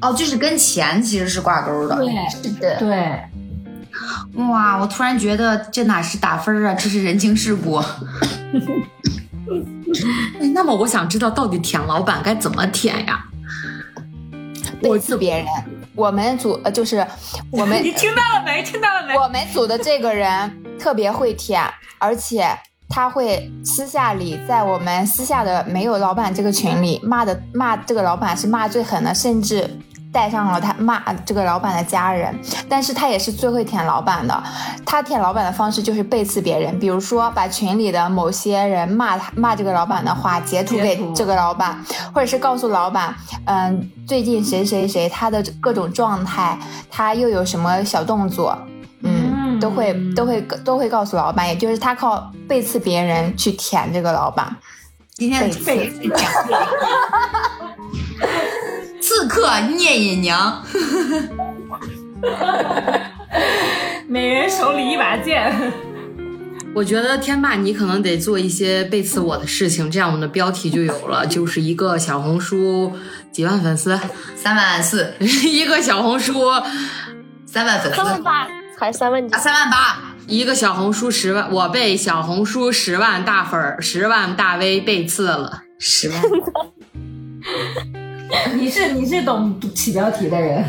[0.00, 3.20] 哦，就是跟钱其实是挂钩的，对，是的，对。
[4.34, 4.76] 哇！
[4.78, 7.76] 我突然觉得这哪是打分啊，这是人情世故。
[10.40, 13.24] 哎，那么我想知道，到底舔老板该怎么舔呀？
[14.82, 15.46] 背刺别人，
[15.94, 17.06] 我们组呃就是
[17.50, 18.62] 我们 你听到了没？
[18.62, 19.16] 听到了没？
[19.16, 21.62] 我们组的这个人特别会舔，
[21.98, 22.46] 而且
[22.88, 29.68] 他会私下里在我们私下的没有老板这个群里骂的骂这个老板是骂最狠的，甚至
[30.12, 32.34] 带上了他骂这个老板的家人。
[32.68, 34.42] 但是他也是最会舔老板的，
[34.84, 41.78] 他舔老板的方式就是背刺别人，比如说把群里的某些人骂他骂这个老板的话截图给这个老板，
[42.12, 46.58] 或者是告诉老板，嗯，最近谁谁谁他的各种状态，
[46.90, 48.58] 他又有什么小动作。
[49.02, 54.56] 嗯，都会都会都会告诉老板，也就是他靠背刺别人去舔这个老板。
[55.14, 56.00] 今天的背刺
[59.06, 60.64] 刺客聂隐娘，
[64.08, 65.54] 每人手里一把剑。
[66.74, 72.94] 我觉得天霸你可能得做一些背刺我的事情，这样我们的标题就有了， 就是一个小红书
[73.30, 73.96] 几万粉丝，
[74.34, 76.32] 三万四， 一个小红书
[77.46, 79.38] 三万粉丝，三万八还是三万几啊，？
[79.38, 85.62] 三万八，一个小红书十万，我被小红书十万大粉儿、十万大 V 背刺了。
[85.78, 86.20] 十万。
[88.54, 90.64] 你是你是懂起标题的人，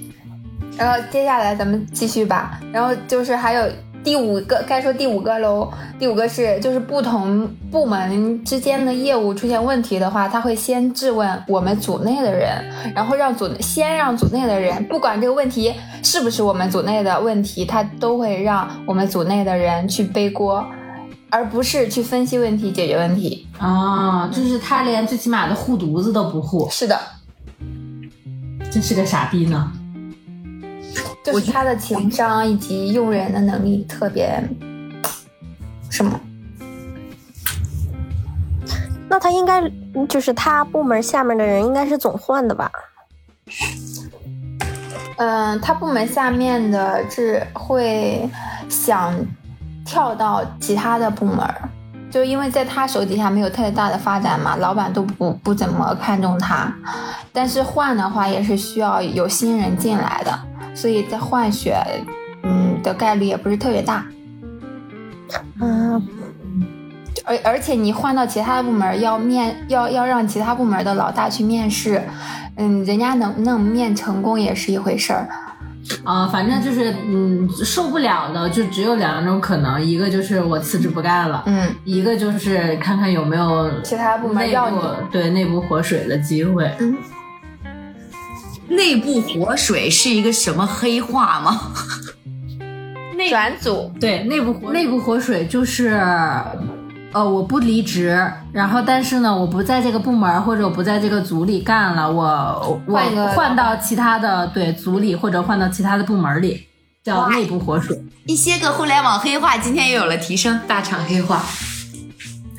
[0.76, 2.60] 然后接下来咱们继续吧。
[2.72, 3.66] 然后就是还有
[4.04, 5.70] 第五个，该说第五个喽。
[5.98, 12.50] 第五个是就是不同部门之间的业务出现问题的话，他会先质问我们组内的人，
[12.94, 15.72] 然后让组先让组内的人，不管这个问题
[16.02, 20.68] 是不是我们组内的问题，他都会让我们组内的人去背锅，
[21.32, 23.48] 而不是去分析问题、解决问题。
[23.58, 27.00] 啊，就是他连最起码的护犊子都不护，是的，
[28.70, 29.72] 真是个傻逼呢。
[31.24, 34.42] 就是他的情商以及用人的能力特别
[35.88, 36.20] 什么。
[39.08, 39.62] 那他应该
[40.08, 42.70] 就是他部门下面的人应该是总换的吧？
[45.16, 48.28] 嗯，他部门下面的是会
[48.68, 49.14] 想
[49.92, 51.46] 跳到其他的部门，
[52.10, 56.72] 就因为在他手底下没有特别大的发展嘛，老板都不不怎么看重他。
[57.30, 60.38] 但是换的话也是需要有新人进来的，
[60.74, 61.76] 所以在换血，
[62.42, 64.06] 嗯的概率也不是特别大。
[65.60, 66.02] 嗯，
[67.26, 72.02] 而而且你换到其他的部门要面要要让其他部门的老大去面试，
[72.56, 75.28] 嗯，人家能能面成功也是一回事儿。
[76.04, 84.78] 啊、反正就是嗯，受不了的就只有两种可能，一个就是我辞职不干了，嗯，一个就是看看有没有其他部门要你。
[85.10, 86.70] 对内部活水的机会。
[88.68, 91.72] 内部活水是一个什么黑话吗？
[93.30, 95.90] 转组，对，内部活内部活水就是，
[97.12, 98.16] 呃，我不离职，
[98.52, 102.98] 然后但是呢，我不在这个部门或者我不在这个组里干了，我我
[103.34, 106.66] 换到其他的对组里或者换到其他的部门里，
[107.04, 108.00] 叫内部活水。
[108.26, 110.58] 一些个互联网黑话今天又有了提升。
[110.66, 111.44] 大厂黑化，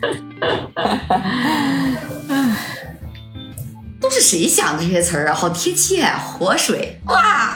[4.00, 5.34] 都是谁想的这些词儿啊？
[5.34, 7.56] 好贴切、啊，活水哇！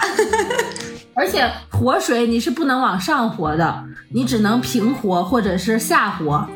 [1.18, 6.48] 而且活水你是不能往上活的，你只能平活或者是下活。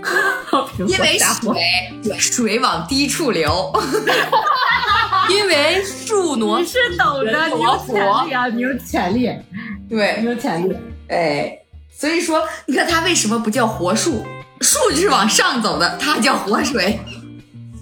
[0.78, 3.74] 因为水水往低处流，
[5.30, 9.32] 因为树挪你是懂的，你有潜力啊，你有潜力，
[9.90, 10.76] 对你，有潜力。
[11.08, 11.58] 哎，
[11.90, 14.26] 所以说你看它为什么不叫活树？
[14.60, 17.00] 树就是往上走的，它叫活水。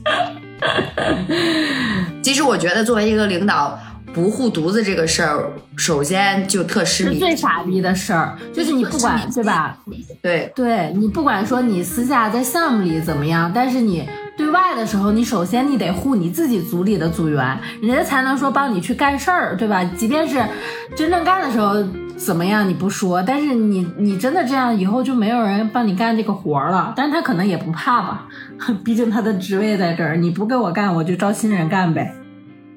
[2.24, 3.80] 其实我觉得作为一个领导，
[4.14, 7.36] 不护犊子这个事儿，首先就特失是最。
[7.36, 9.78] 傻逼的事儿，就是你不管对吧？
[10.22, 19.84] 对，对你不管说你私下在项目里怎么样，但是你对外的时候，你首先你得护你自己组里的组员，人家才能说帮你去干事儿，对吧？
[19.95, 20.43] 即便是
[20.95, 21.76] 真正干的时候
[22.18, 28.28] 怎么样你不说，但是你你真的这样以后就没有人帮你干这个活儿了，但是他可能也不怕吧，
[28.84, 32.14] 毕竟他的职位在这儿，你不给我干，我就招新人干呗。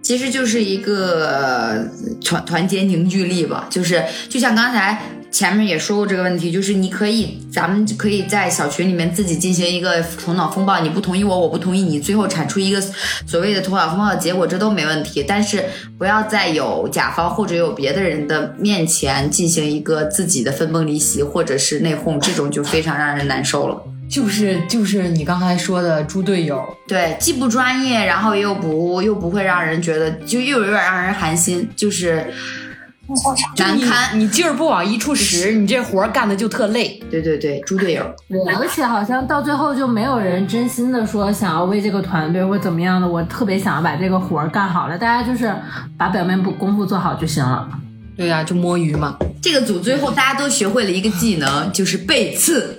[0.03, 1.89] 其实就是一个
[2.25, 5.01] 团团结凝聚力吧，就是就像刚才
[5.31, 12.83] 前面也说过这个问题，就是你可以，咱们可以在小群里面自己进行一个头脑风暴，你不同意我，我不同意你，最后产出一个
[13.27, 15.25] 所谓的头脑风暴的结果，这都没问题。
[15.27, 15.65] 但是
[15.97, 23.81] 不要在有甲方或者有别的人的面前进行一个自己的分崩离析或者是内讧，这种就非常让人难受了。
[24.13, 32.31] 就是就是你刚才说的猪队友，对，既不专业，然后又不又不会让人觉得，就又有点让人寒心，就是
[33.57, 34.21] 难堪。
[34.21, 37.03] 你劲儿不往一处使，你这活儿干的就特累。
[37.11, 38.05] 对对对，猪队友。
[38.29, 45.51] 对，而且好像到最后就没有人真心的说想要为这个团队或怎么样的，我特别想要把这个活儿干好了，大家就是
[45.97, 47.67] 把表面不功夫做好就行了。
[48.15, 49.17] 对呀、就摸鱼嘛。
[49.41, 52.79] 这个组最后大家都学会了一个技能，就是背刺。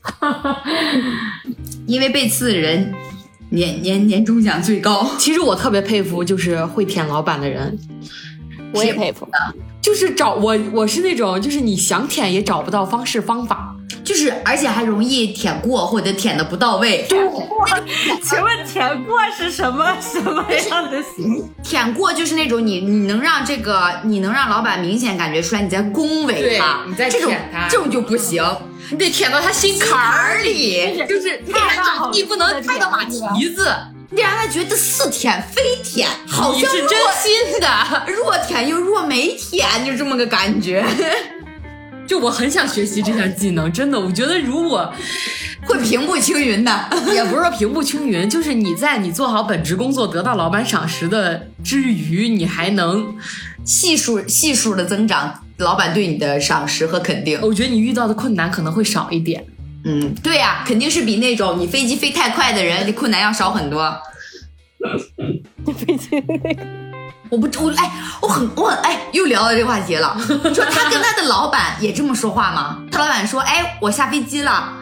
[1.86, 2.92] 因为被刺的人
[3.50, 5.06] 年年年终奖最高。
[5.18, 7.78] 其实我特别佩服，就是会舔老板的人，
[8.72, 9.28] 我也佩服。
[9.82, 13.74] 就是找我，我是那种，就是你想舔也找不到方式方法。
[14.04, 17.06] 就是，而且还容易舔过或者舔的不到位。
[17.08, 21.48] 请问舔过是什么什么 样的行？
[21.62, 28.44] 舔过就是那种你你能让这个你能让老板明显感觉出来你在恭维他，你在这种舔他这种就不行。
[28.90, 31.40] 你得舔到他心坎儿里，就是
[32.12, 33.68] 你不能拍到马蹄子。
[34.12, 37.68] 你让他觉得似舔非舔，好像是真心的。
[38.12, 40.84] 弱舔又弱没舔，就这么个感觉。
[42.08, 44.92] 就我很想学习这项技能，真的，我觉得如果
[45.64, 46.88] 会平步青云的。
[47.14, 53.14] 也不是说平步青云，就是你在你做好本职工作，得到老板赏识的之余，你还能，
[53.64, 57.38] 系数系数的增长，老板对你的赏识和肯定。
[57.42, 59.46] 我觉得你遇到的困难可能会少一点。
[59.84, 63.98] 嗯，对呀、肯定是比那种你飞机飞太快的人，你困难要少很多。
[67.30, 70.14] 我不，我哎，我很我很哎，又聊到这个话题了。
[70.18, 70.24] 你
[70.54, 72.82] 说他跟他的老板也这么说话吗？
[72.90, 74.72] 他老板说：“哎，我下飞机了，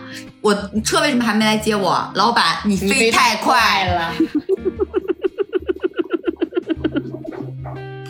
[0.41, 2.11] 我车为什么还没来接我？
[2.15, 4.13] 老板，你飞太快了。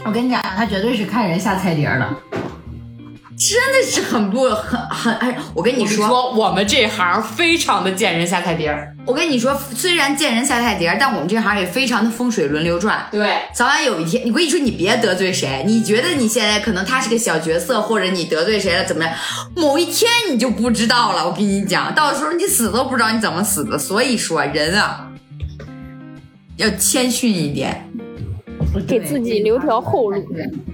[0.04, 2.16] 我跟你讲，他绝对是看人下菜碟儿的。
[3.38, 13.06] 真的是很不很很哎，我跟你说，我们这行非常的见人下菜碟儿，我跟你说，虽然见人下菜碟儿，但我们这行也非常的风水轮流转。
[13.12, 15.62] 对，早晚有一天，我跟你说，你别得罪谁。
[15.64, 19.14] 你觉得你现在可能他是个小角色，或者你得罪谁了怎么样？
[19.54, 21.24] 某一天你就不知道了。
[21.28, 23.78] 我跟你讲，到时候你死都不知道你怎么死的。
[23.78, 25.06] 所以说，人啊，
[26.56, 27.88] 要谦逊一点，
[28.86, 30.24] 给自己留条后路。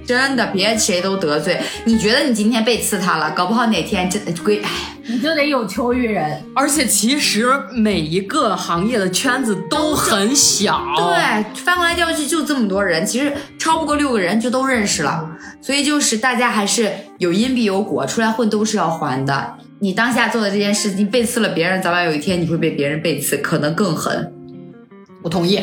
[0.04, 1.58] 真的别谁都得罪。
[1.84, 4.70] 你觉得你今天背刺他了，搞不好哪天真的归哎。
[5.06, 6.42] 你就得有求于人。
[6.54, 15.30] 而且其实每一个行业的圈子都很小，对，翻过来调去就这么多人，其实超不过六个人就都认识了，
[15.60, 19.54] 所以就是大家还是有因必有果，出来混都是要还的。
[19.80, 24.32] 你当下做的这件事，你背刺了别人，早晚有一天你会被别人背刺，可能更狠。
[25.22, 25.60] 我同意。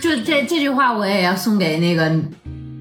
[0.00, 2.12] 就这这句话，我也要送给那个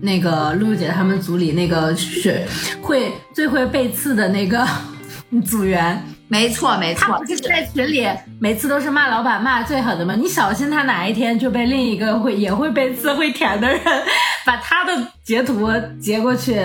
[0.02, 2.42] 那个露露姐他们组里那个是
[2.82, 4.66] 会最会背刺的那个
[5.46, 6.02] 组员。
[6.28, 8.04] 没错，没错他不，是在群里
[8.40, 10.16] 每次都是骂老板骂得最狠的吗？
[10.16, 13.80] 你小心他哪一天就被另一个会也会被刺会舔的人
[14.44, 16.60] 把他的截图截过去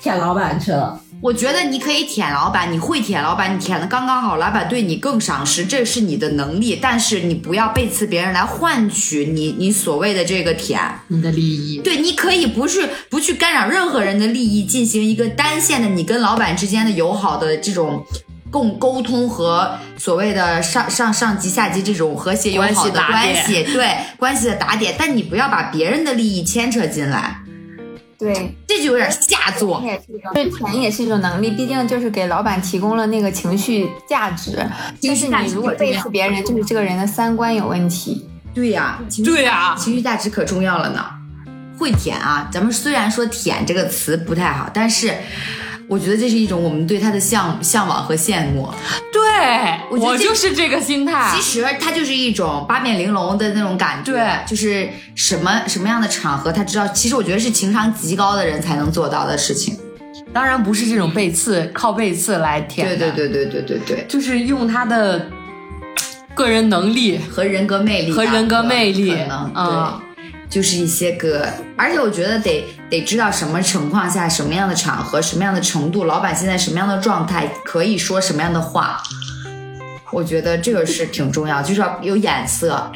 [0.00, 1.00] 舔老板去了。
[1.22, 6.78] 我觉得你可以舔老板，你会舔老板，你舔的刚刚好，老板对你更赏识，这是你的能力。
[6.80, 10.80] 但是你不要背刺别人来换取你你所谓的这个舔。
[11.08, 18.04] 你的利益，对，你可以不是不去干扰任何人的利益，进行一个单线的你跟老板之间的友好的这种
[18.50, 27.38] 共沟通和所谓的上上上级下级这种和谐友好的关系，对关系的打点，但你不要把别人的利益牵扯进来，
[28.18, 29.82] 对，这就有点下作。
[30.32, 34.58] 对，舔也是一种能力，毕竟就是给老板提供了那个情绪价值。
[35.00, 38.26] 就是你如果背刺别人，就是这个人的三观有问题。
[38.54, 41.04] 对呀、对呀、情绪价值可重要了呢。
[41.78, 45.14] 会舔啊，咱们虽然说“舔”这个词不太好，但是
[45.88, 48.68] 我觉得这是一种我们对他的向向往和羡慕。
[49.12, 49.22] 对
[49.90, 51.42] 我觉得就是这个心态其。
[51.42, 56.86] 实他就是一种八面玲珑的那种感觉，对就是什么什么样的场合，他知道。
[56.88, 59.78] 其实我觉得是情商极高的人才能做到的事情。
[60.32, 65.26] 当然不是这种背刺，靠背刺来舔对，对对对对对对，就是用他的
[66.34, 70.05] 个人能力和人格魅力和人格魅力可能啊对。
[70.56, 71.46] 就是一些个，
[71.76, 79.02] 而且我觉得得得知道什么情况下、什么样的场合、什么样的程度，老板现在什么样的状态，可以说什么样的话。
[80.10, 82.90] 我觉得这个是挺重要，就是要有眼色，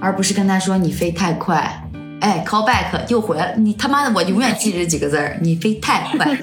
[0.00, 1.84] 而不是跟他说你飞太快。
[2.22, 6.38] 哎，call back 又回来，你他妈的，我永远记这几个字儿，你飞太快。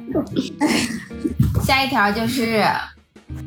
[1.64, 2.62] 下一条就是，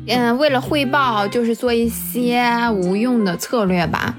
[0.08, 4.16] 嗯，为了汇报，就是做一些无用的策略吧。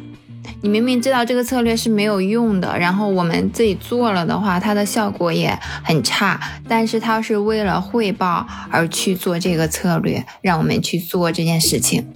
[0.61, 6.39] 你明明知道这个策略是没有用的，然后我们自己做了的话，它的效果也很差。
[6.67, 12.07] 但是它是为了汇报而去做这个策略，让我们去做这件事情。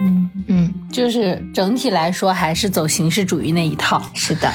[0.00, 4.02] 嗯，嗯，就是整体来说还是走形式主义那一套。
[4.12, 4.52] 是的。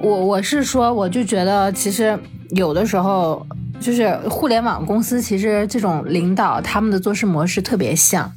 [0.00, 2.18] 我我是说，我就觉得其实
[2.50, 3.44] 有的时候
[3.80, 8.30] 就是互联网公司，其实这种领导他们的做事模式特别像。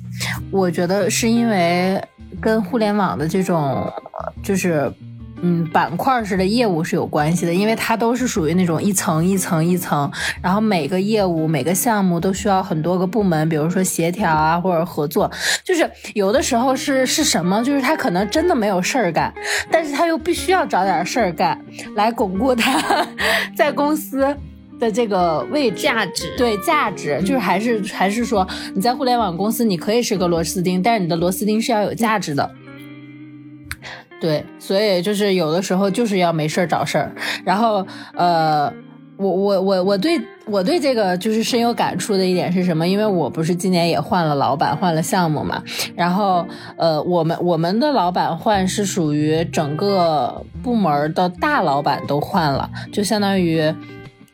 [0.49, 2.01] 我觉得是因为
[2.41, 3.91] 跟互联网的这种
[4.43, 4.91] 就是。
[5.39, 10.11] 嗯，板块式的业务是有关系的，因为它都是属于那种一层一层一层，
[10.41, 15.31] 然后每个业务每个项目都需要很多个部门，比如说协调啊或者合作，
[15.63, 19.31] 就是有的时候是是什么，就是他可能真的没有事儿干，
[19.69, 21.63] 但是他又必须要找点事儿干
[21.95, 23.05] 来巩固他
[23.55, 24.35] 在公司
[24.79, 32.51] 的这个位置价值对价值，就是还是还是说你在互联网公司你可以是个螺丝钉，但是你的螺丝钉是要有价值的。
[34.19, 37.11] 对，所以就是有的时候就是要没事儿找事儿，
[37.45, 38.65] 然后呃，
[39.15, 42.87] 我我我我对我对这个就是深有感触的一点是什么？
[42.87, 45.61] 因为我不是今年也换了老板，换了项目嘛，
[45.95, 46.43] 然后
[46.77, 53.71] 呃，我们我们的老板换是属于整个部门的大老板都换了，就相当于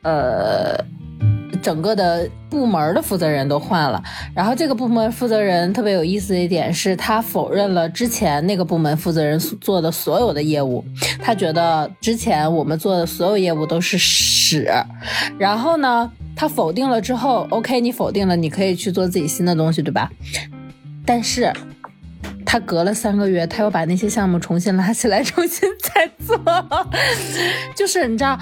[0.04, 0.86] 呃。
[1.62, 4.04] 整个的部门的负责人都换了，
[4.36, 10.84] 然后这个部门负责人特别有意思的一点是，他否认了之前那个部门负责人做的所有的业务，
[11.22, 14.70] 他觉得之前我们做的所有业务都是屎。
[15.38, 20.12] 然后呢，他否定了之后，OK，你否定了，你可以去做自己新的东西，对吧？
[21.06, 21.54] 但是。
[22.54, 26.40] 他隔了三个月，他又把那些项目重新拉起来， 重新再做。
[27.76, 28.38] 就是你知道，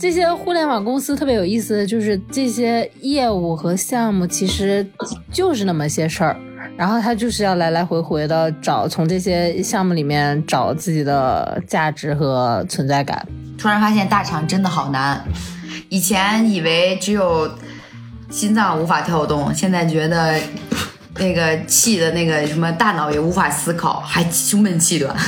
[0.00, 4.84] 这些互联网公司特别有意思，就是这些业务和项目其实
[5.30, 6.36] 就是那么些事儿，
[6.76, 13.24] 然后他就是要来来回回的找，从这些项目里面找自己的价值和存在感。
[13.56, 15.22] 突然发现大厂真的好难，
[15.88, 17.48] 以前以为只有
[18.28, 20.40] 心脏无法跳动，现在觉得。
[21.16, 25.14] 那个气的那个什么大脑也无法思考，还胸闷气短。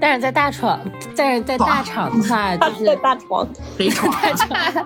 [0.00, 0.80] 但是在大厂，
[1.14, 4.12] 在在大厂的话，就是在大 厂贼闯，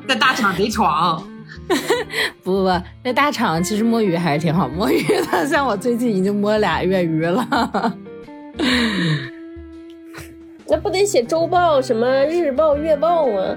[0.06, 1.22] 在大厂贼闯。
[2.42, 5.46] 不 不不，在大厂其实摸鱼还是挺好摸鱼的。
[5.48, 7.96] 像我最近已经摸俩月鱼了。
[10.68, 13.56] 那不得写周报、什么日报、月报吗？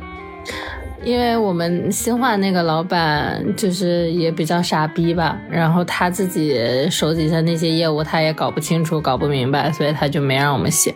[1.03, 10.93] 因为我们新换那个老板就是也比较傻逼吧，然后他自己手底下那些业务他也搞不清楚、搞不明白，所以他就没让我们写。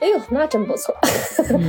[0.00, 0.94] 哎呦，那真不错。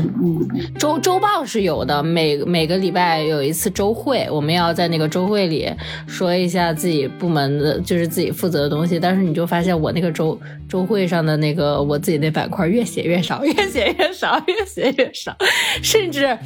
[0.78, 5.72] 周周报是有的，每每个礼拜有一次周会，我们要在那个周会里
[6.08, 9.00] 说一下自己部门的，就是自己负责的东西。
[9.00, 15.36] 但是你就发现我那个周周会上的那个我自己那板块越写越少， 越写越少，越写越少，
[15.82, 16.38] 甚至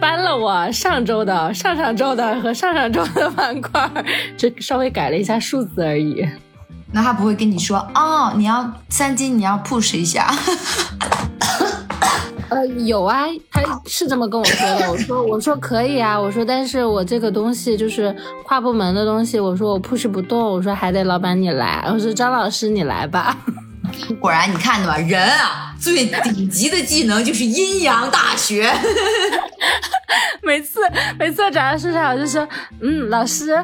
[0.00, 3.90] 搬了我上周的、上上周的和上上周的板块，
[4.36, 6.24] 就稍微改了一下数字而已。
[6.94, 10.30] 那他不会跟你说哦，你要三金，你要 push 一下。
[12.52, 14.90] 呃，有啊，他是这么跟我说的。
[14.90, 23.36] 我说，我说可以啊，我说，但是我这个东西就是跨部门的东西，我说我 push 不动，我说还得老板你来，我说张老师你来吧。
[24.20, 28.72] 果然，你看的吧，人啊，最顶级的技能就是阴阳大学。
[30.44, 30.80] 每次
[31.18, 32.46] 每次找到市场，我就说，
[32.80, 33.56] 嗯，老师，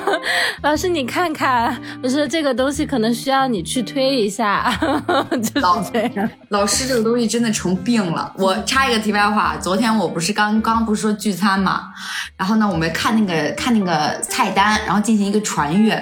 [0.62, 4.70] 老师你看看，我说这个东西可能需要你去推一下，
[5.32, 6.30] 就是这样。
[6.50, 8.32] 老师这个东西真的成病了。
[8.36, 11.88] 我插一个题外话，昨天我不是刚刚不是说聚餐嘛，
[12.36, 15.94] 然后呢，我们看那个看那个菜单，然后进行一个传阅，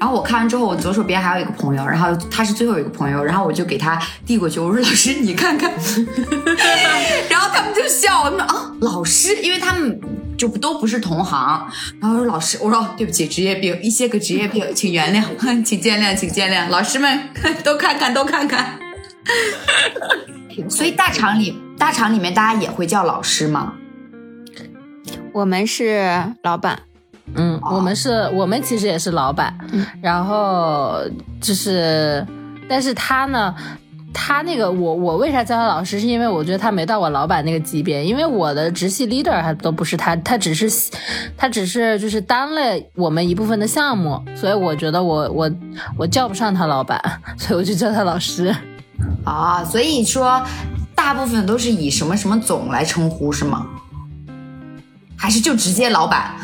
[0.00, 5.70] 然后我看完之后，我左手边还有一个朋友，然后他是最后一个朋友，然后我就给他递过去，我说老师你看看，
[7.30, 10.00] 然后他们就笑，他们啊老师，因为他们
[10.36, 11.66] 就都不是同行，
[12.00, 17.28] 然后说老师，我说对不起，职业病，一些个职业病，请原谅，请见谅，请见谅，老师们
[17.64, 18.78] 都看看，都看看。
[20.68, 23.74] 所以大厂里，大厂里面大家也会叫老师吗？
[25.32, 26.10] 我们是
[26.42, 26.80] 老板，
[27.34, 29.54] 嗯，我们是我们其实也是老板，
[30.00, 31.02] 然后
[31.42, 32.26] 就是，
[32.66, 33.54] 但是他呢，
[34.18, 40.70] 他那个我我为啥叫他老师，是因为我觉得他没到我老板那个级别，因为我的直系 leader 还都不是他，他只是
[41.36, 45.50] 他只是就是担了我们一部分的项目，所以我觉得我我
[45.98, 46.98] 我叫不上他老板，
[47.36, 48.54] 所以我就叫他老师。
[49.24, 50.42] 啊，所以说
[50.94, 53.66] 大部分都是以什么什么总来称呼是吗？
[55.14, 56.34] 还是就直接老板？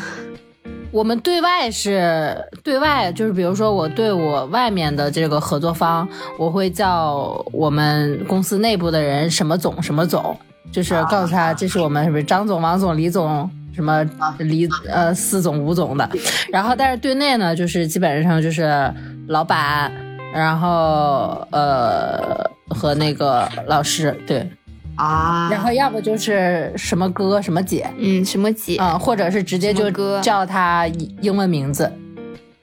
[0.93, 10.37] 我们对外是对外，就是比如说我对我外面的这个合作方，我会叫我们公司内部的人什么总什么总，
[10.71, 16.07] 就是告诉他这是我们什么张总、王总、李总什么李呃四总、五总的。
[16.51, 18.93] 然后但是对内呢，就是基本上就是
[19.27, 19.91] 老板，
[20.31, 24.47] 然后呃和那个老师，对，
[24.95, 28.77] 啊，然后要不就是什么哥什么姐，嗯，什么姐？
[28.77, 30.87] 啊、或者是直接就哥叫他
[31.21, 31.91] 英文名字。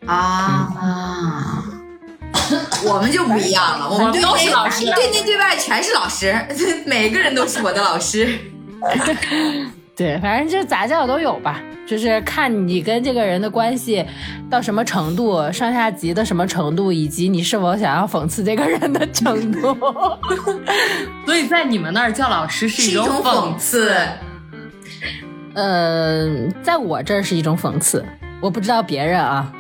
[0.07, 1.65] 啊。
[2.83, 6.35] 我们就不一样了， 我们对都是内老师对内对外全是老师，
[6.87, 8.39] 每个人都是我的老师。
[10.01, 14.03] 对，反正就杂交都有吧，就是看你跟这个人的关系
[14.49, 19.77] 到什么程度，上下级的什么程度，以及你是否想要讽刺这个人的程度。
[21.27, 23.95] 所以在你们那儿叫老师是是一种种讽刺。
[25.53, 28.03] 嗯，在我这儿是一种讽刺，
[28.41, 29.53] 我不知道别人啊。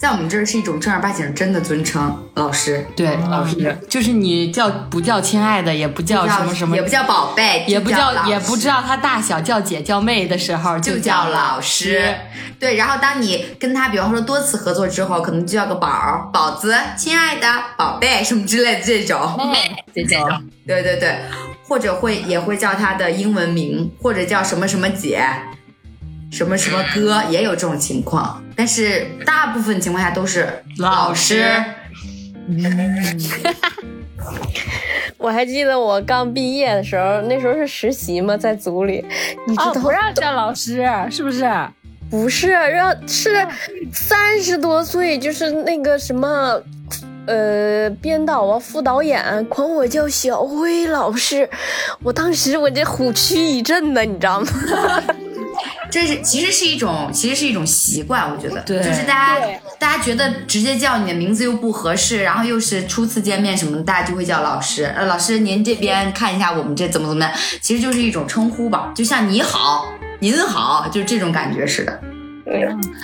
[0.00, 12.14] 在我们这儿是一种正儿八经真的尊称，老师对，老师就是你叫不叫亲爱的，也不叫什么什么，也不叫宝贝，也不叫叫，也不知道他大小，叫姐叫妹的时候就叫叫老师。
[12.58, 17.46] 对，然后当你跟他，比方说多次合作之后，可能就叫个宝儿、宝子、亲爱的、
[17.76, 19.38] 宝贝什么之类的这种。
[19.94, 21.18] 这种对对对，
[21.68, 25.22] 或者会也会叫他的英文名，或者叫什么什么姐、
[26.30, 28.42] 什么什么哥，也有这种情况。
[28.56, 31.44] 但是大部分情况下都是老师
[35.18, 39.04] 我还记得我刚毕业的时候，那时候是实习嘛，在组里，
[39.46, 41.48] 你知哦，道、不让叫老师，是不是？
[42.10, 43.46] 不是让是
[43.92, 46.60] 三十多岁，就是那个什么。
[47.26, 51.48] 呃，编导啊，副导演管我叫小辉老师，
[52.02, 54.46] 我当时我这虎躯一震呢，你知道吗？
[55.90, 59.46] 这是其实是一种，其实是一种习惯，我觉得，对就是大家
[59.78, 64.84] 大家觉得直接叫你的名字又不合适，然后又是初次见面什么的，大家就会叫老师。
[64.84, 69.86] 呃，老师您这边看一下我们这怎么怎么样，其实就是一种称呼吧，就像你好、
[70.20, 72.00] 您好，就是这种感觉似的。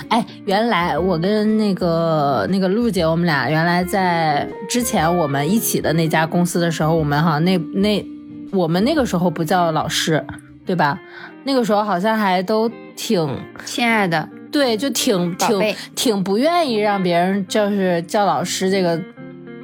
[0.09, 8.05] 哎，原来我跟那个那个陆姐，我们俩原来在之前我们一起的那家公司的时候，我们哈那那
[8.51, 10.21] 我们那个时候不叫老师，
[10.65, 10.99] 对吧？
[11.47, 13.25] 那个时候好像还都挺
[13.63, 18.99] 亲爱的，对，就挺挺挺不愿意让别人就是叫老师这个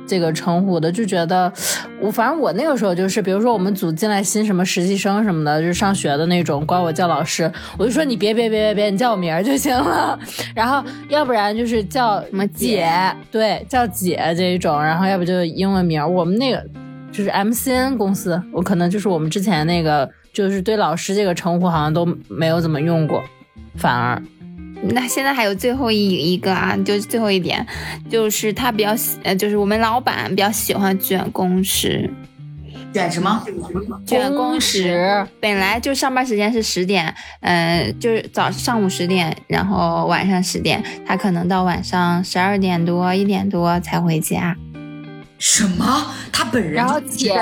[0.08, 1.52] 这个称呼的，就觉得
[2.00, 10.18] 我反正我那个时候就是，比如说我们组进来新什么实习生什么的，就是上学的那种，管我叫老师，我就说你别别别别别，你叫我名儿就行了。
[10.56, 16.08] 然后要不然就是叫什么姐姐，对，叫姐这一种，然后要不就英文名儿。
[16.08, 16.64] 我们那个
[17.12, 23.24] 就是 MCN 公司，我可能就是我们之前那个，就是对老师这个称呼好像都没有怎么用过，
[23.76, 24.22] 反而。
[24.86, 27.66] 那现在还有最后一一个啊，就是最后一点，
[28.10, 32.10] 就是他比较喜，呃，就是我们老板比较喜欢卷工时，
[32.94, 33.46] 卷什么？
[34.06, 35.28] 卷工时时。
[35.40, 44.58] 本来就上班时间是十点，嗯、就是早上午十点，然后晚上十点，他可能到晚上十二点多、一点多才回家。
[45.46, 46.06] 什么？
[46.32, 47.36] 他本人然后就是姐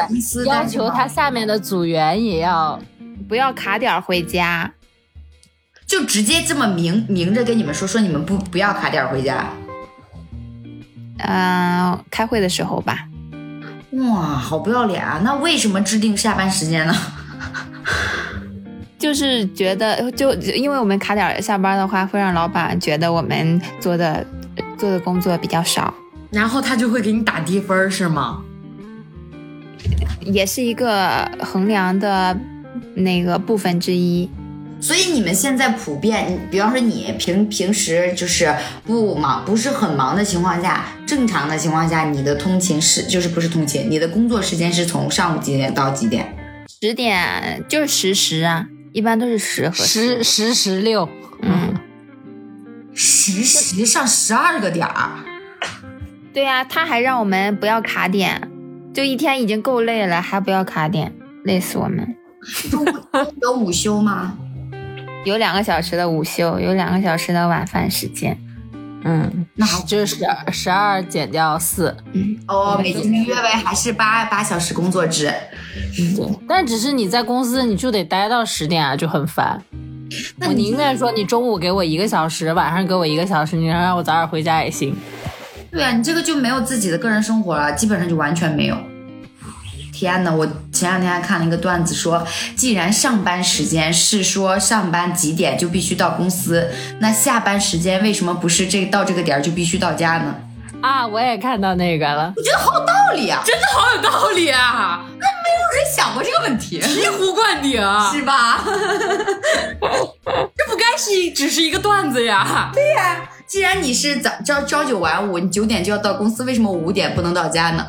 [0.47, 2.81] 要求他下面的组员也要，
[3.29, 4.73] 不要卡点回家，
[5.85, 9.45] 就直接这么明明着跟你们说，说你们不不要卡点回家。
[11.19, 13.07] 嗯、开会的时候吧。
[13.91, 15.21] 哇，好不要脸啊！
[15.23, 16.95] 那为什么制定下班时间呢？
[18.97, 24.25] 就是觉得，就就因为我们卡点下班的话，会让老板觉得我们做的
[24.79, 25.93] 做的工作比较少，
[26.31, 28.41] 然后他就会给你打低分儿是吗？
[30.21, 32.37] 也是一个衡量的
[32.95, 34.29] 那个部分之一。
[34.79, 38.51] 所以你们现在普遍，比方说你平平时就是
[38.83, 46.35] 不忙，不是很忙的情况下，正常的情况下，你的通勤是就是不是通勤，你的工作时间是从上午几点到几点？
[46.81, 51.07] 十点就是十时啊，一般都是十和十十十六，
[51.43, 51.75] 嗯，
[52.95, 55.11] 十十上十二个点儿，
[56.33, 58.49] 对呀、他还让我们不要卡点，
[58.93, 61.13] 就一天已经够累了，还不要卡点，
[61.43, 62.15] 累死我们。
[63.41, 64.37] 有午休吗？
[65.25, 68.37] 有两个小时的午休，有两个小时的晚饭时间。
[69.03, 75.33] 嗯，那好就是十十二减掉四，嗯，哦，每天约为还是八八小时工作制。
[76.15, 79.61] 对，但只是你在公司你就得待到十点啊，就很烦。
[79.71, 79.77] 我
[80.37, 84.95] 那你宁愿说你中午给我一个小时，晚上给我一个小时，你让我早点回家也行。
[85.71, 88.77] 对啊，你这个就没有自己的个人生活了，基本上就完全没有。
[89.93, 96.69] 天呐，我前两天还看了一个段子说，既然上班时间是说上班几点就必须到公司，
[96.99, 100.35] 那下班时间为什么不是这到这个点儿就必须到家呢？
[100.81, 102.33] 啊，我也看到那个了。
[102.35, 103.43] 我觉得好有道理啊！
[103.45, 107.73] 真的好有道理啊，那没有人想过这个问题，醍醐灌顶，
[108.11, 108.63] 是吧？
[110.57, 112.71] 这不该是只是一个段子呀？
[113.51, 117.85] 既然你是早朝朝九晚五，你九点就要到公司，为什么我五点不能到家呢？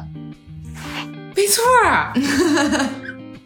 [1.37, 2.13] 没错儿，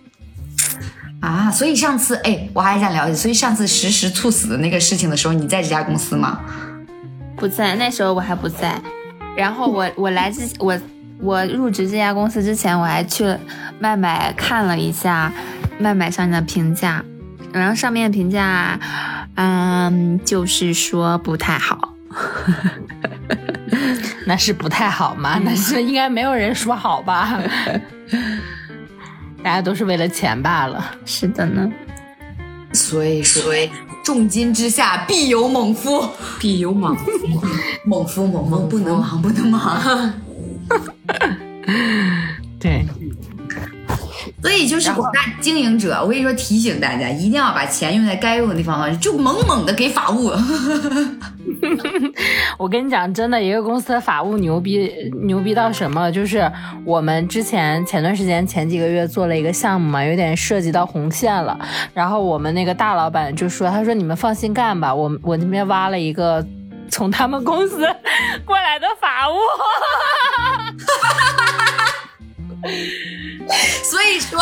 [1.21, 6.41] 啊，所以上次哎，我还想了解，所以上次实时猝死的那个事情的时候，你在这家公司吗？
[7.37, 8.81] 不在，那时候我还不在。
[9.37, 10.81] 然后我我来之我
[11.21, 13.37] 我入职这家公司之前，我还去
[13.79, 15.31] 麦麦看了一下
[15.79, 17.05] 麦麦上面的评价，
[17.53, 18.81] 然后上面评价，
[19.35, 21.93] 嗯，就是说不太好。
[24.27, 25.39] 那是不太好吗？
[25.45, 27.39] 那是应该没有人说好吧？
[29.43, 30.85] 大家都是为了钱罢了。
[31.05, 31.71] 是的呢，
[32.73, 33.53] 所以说，
[34.03, 36.09] 重金之下必有猛夫，
[36.41, 37.11] 必有猛夫，
[37.87, 40.13] 猛夫猛夫不能忙不能忙。
[42.59, 42.85] 对，
[44.43, 50.31] 所以就是广大经营者，我跟你说，提醒大家一定要把钱用在该用的地方，就猛猛的给法务。
[52.59, 54.91] 我跟你讲，真的，一个公司的法务牛逼，
[55.23, 56.13] 牛逼到什么？
[56.13, 56.51] 就是
[56.85, 61.59] 我们之前前段时间前几个月做了一个项目嘛，有点涉及到红线了。
[61.95, 66.47] 然后我们那个大老板就说：“他说你们放心干吧，我我那边挖了一个
[66.91, 67.79] 从他们公司
[68.45, 69.35] 过来的法务。”
[73.85, 74.41] 所以说，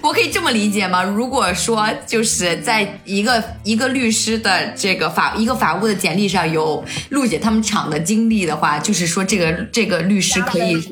[0.00, 1.02] 我可以这么理解吗？
[1.02, 10.82] 如果说就是在一个一个律师的这个法一个法务的简历上有陆姐他们厂的经历的话，就是说这个这个律师可以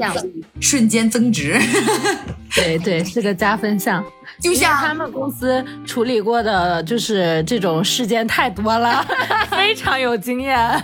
[0.60, 1.58] 瞬间增值。
[2.54, 4.04] 对对，是个加分项。
[4.40, 9.04] 就像他们公司处理过的就是这种事件太多了，
[9.50, 10.82] 非常有经验。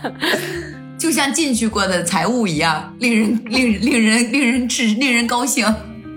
[0.98, 5.66] 就像进去过的财务一样，令人令令人令人致令人高兴。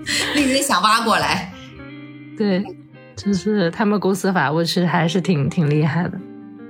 [0.34, 1.52] 令人想挖过来，
[2.36, 2.64] 对，
[3.16, 6.18] 就是他们公司法务是还是挺挺厉害的。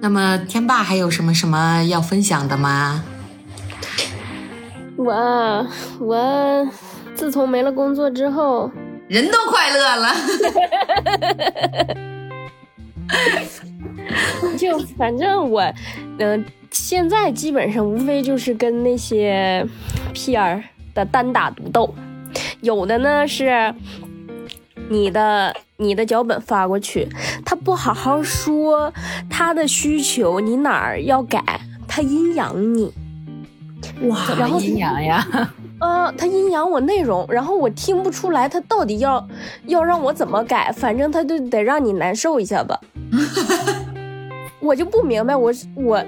[0.01, 3.05] 那么天霸还有什么什么要分享的吗？
[4.97, 5.67] 我
[5.99, 6.69] 我
[7.15, 8.71] 自从没了工作之后，
[9.09, 10.15] 人都快乐了。
[14.57, 15.61] 就反正我，
[16.19, 19.67] 嗯，现在基本上无非就是跟那些
[20.15, 20.63] PR
[20.95, 21.95] 的单打独斗。
[22.65, 23.75] 有的呢是
[24.89, 27.07] 你的你的脚本发过去，
[27.45, 28.93] 他不好好说
[29.29, 32.93] 他的需求，你哪儿要改，他阴阳你。
[34.09, 35.27] 哇，然后阴阳呀，
[35.79, 39.29] 啊， 他阴阳我内容，然后我听不出来他到底要
[39.67, 42.81] 要让我怎么改，反正他就得让你难受一下吧。
[44.61, 46.03] 我就不明白，我我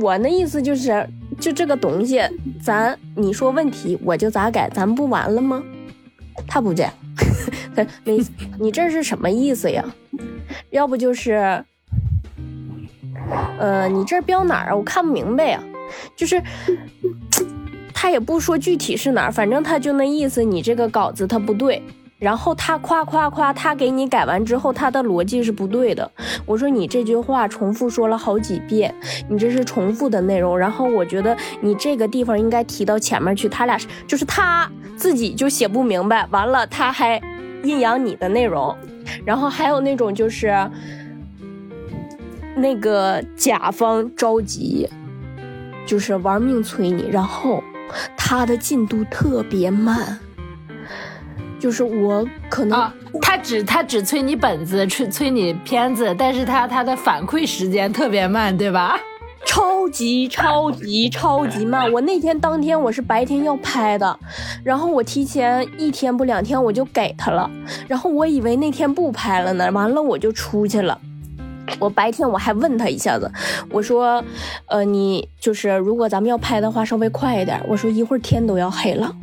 [0.00, 1.04] 我那意思就是，
[1.40, 2.22] 就这个东西，
[2.62, 5.60] 咱你说问题我就咋改，咱不完了吗？
[6.46, 6.92] 他不这样，
[8.04, 8.26] 你
[8.58, 9.84] 你这是什么意思呀？
[10.70, 11.64] 要不就是，
[13.58, 14.76] 呃，你这标哪儿啊？
[14.76, 15.62] 我看不明白呀。
[16.16, 16.42] 就是，
[17.94, 20.42] 他也不说具体是哪儿，反正他就那意思。
[20.42, 21.82] 你这个稿子他不对，
[22.18, 26.10] 然后他夸夸夸，他给你改完之后，他的逻辑是不对的。
[26.44, 28.94] 我说你这句话重复说了好几遍，
[29.28, 30.58] 你这是重复的内容。
[30.58, 33.48] 然后我觉得你这个地方应该提到前面去。
[33.48, 34.70] 他俩是，就是他。
[34.96, 37.20] 自己就写不明白，完了他还
[37.62, 38.74] 阴阳你的内容，
[39.26, 40.70] 然后还有那种就是
[42.56, 44.88] 那个甲方着急，
[45.84, 47.62] 就是玩命催你，然后
[48.16, 50.18] 他的进度特别慢，
[51.58, 52.90] 就是我可能
[53.20, 58.98] 他只他只催你本子，催催你片子，但是他他的反馈时间特别慢，对吧？
[59.46, 61.90] 超级超级超级慢！
[61.92, 64.18] 我那天当天我是白天要拍的，
[64.64, 67.48] 然后我提前一天不两天我就给他了，
[67.86, 71.00] 然后我以为那天不拍了呢，完了我就出去了。
[71.78, 73.30] 我白天我还问他一下子，
[73.70, 74.22] 我说，
[74.66, 77.60] 呃，你就是如果咱们要拍的话，稍微快一点。
[77.68, 79.14] 我说一会儿天都要黑了，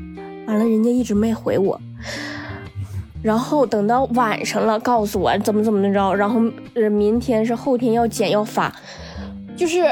[0.48, 1.80] 完了人家一直没回我，
[3.22, 6.42] 然后等到晚上了告诉我怎么怎么着，然后
[6.76, 8.74] 呃明天是后天要剪要发，
[9.56, 9.86] 就是。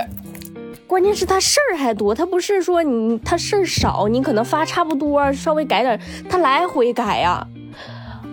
[0.87, 5.97] 关键是他事儿还多，他不是说你他事儿少，你可能发差不多，稍微改点，
[6.29, 7.47] 他来回改呀。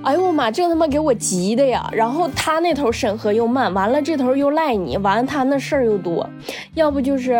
[0.03, 1.89] 哎呦我妈，这他妈给我急的呀！
[1.93, 6.29] 然后他那头审核又慢，完了这头又赖你，完了他那事儿又多，
[6.74, 7.39] 要不就是，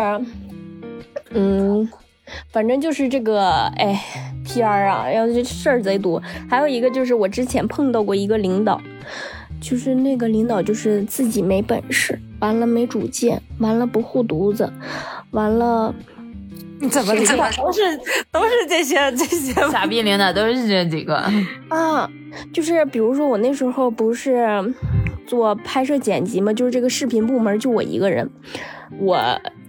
[1.31, 1.91] 嗯，
[2.51, 4.01] 反正就是这个，哎
[4.45, 6.23] ，P R 啊，要这事儿贼多。
[6.49, 8.81] 还有一个就是我之前碰到过一个领导。
[9.61, 14.73] 就是那个领导，就是自己没本事，完了没主见，完了不护犊子，
[15.33, 15.93] 完了，
[16.79, 17.81] 你怎么领导都是
[18.31, 21.17] 都是这些这些 傻逼领导都是这几个
[21.71, 22.09] 啊？
[22.53, 24.47] 就是比如说我那时候不是
[25.27, 28.31] 做拍摄剪辑嘛，就是这个视频部门就我一个人，
[29.01, 29.19] 我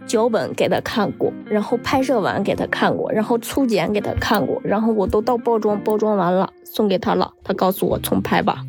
[0.08, 8.64] 脚本给他看过，然后拍摄完给他看过，然后粗剪给他看过，然后我都到包装，包装完了送给他了，他告诉我重拍吧。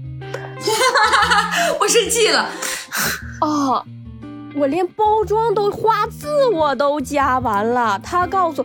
[1.81, 2.47] 我生气了。
[3.41, 3.83] 哦，
[4.57, 8.65] 我连包装都花字我都加完了，他告诉。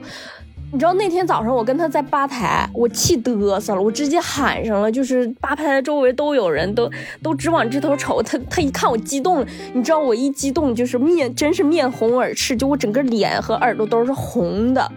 [0.76, 6.92] 你知道那天早上我跟他在吧台，我气嘚瑟了，我直接喊上了，就是吧台的周围都有人，都
[7.24, 8.22] 都直往这头瞅。
[8.22, 14.92] 他他一看我激动，你知道我一激动就是面真是面红耳赤，就我整个脸和耳朵都是红的。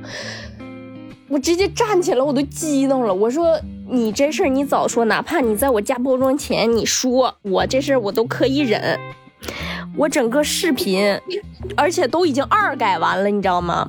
[1.28, 3.14] 我直接站起来，我都激动了。
[3.14, 3.56] 我说
[3.88, 8.98] 你这事儿你早说，哪怕你在我加包装前你说我这事儿我都可以忍。
[9.96, 11.16] 我整个视频，
[11.76, 13.88] 而且都已经二改完了，你知道吗？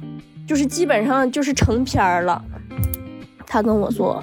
[0.50, 2.43] 就是基本上就是成片儿了，
[3.45, 4.20] 他跟我说，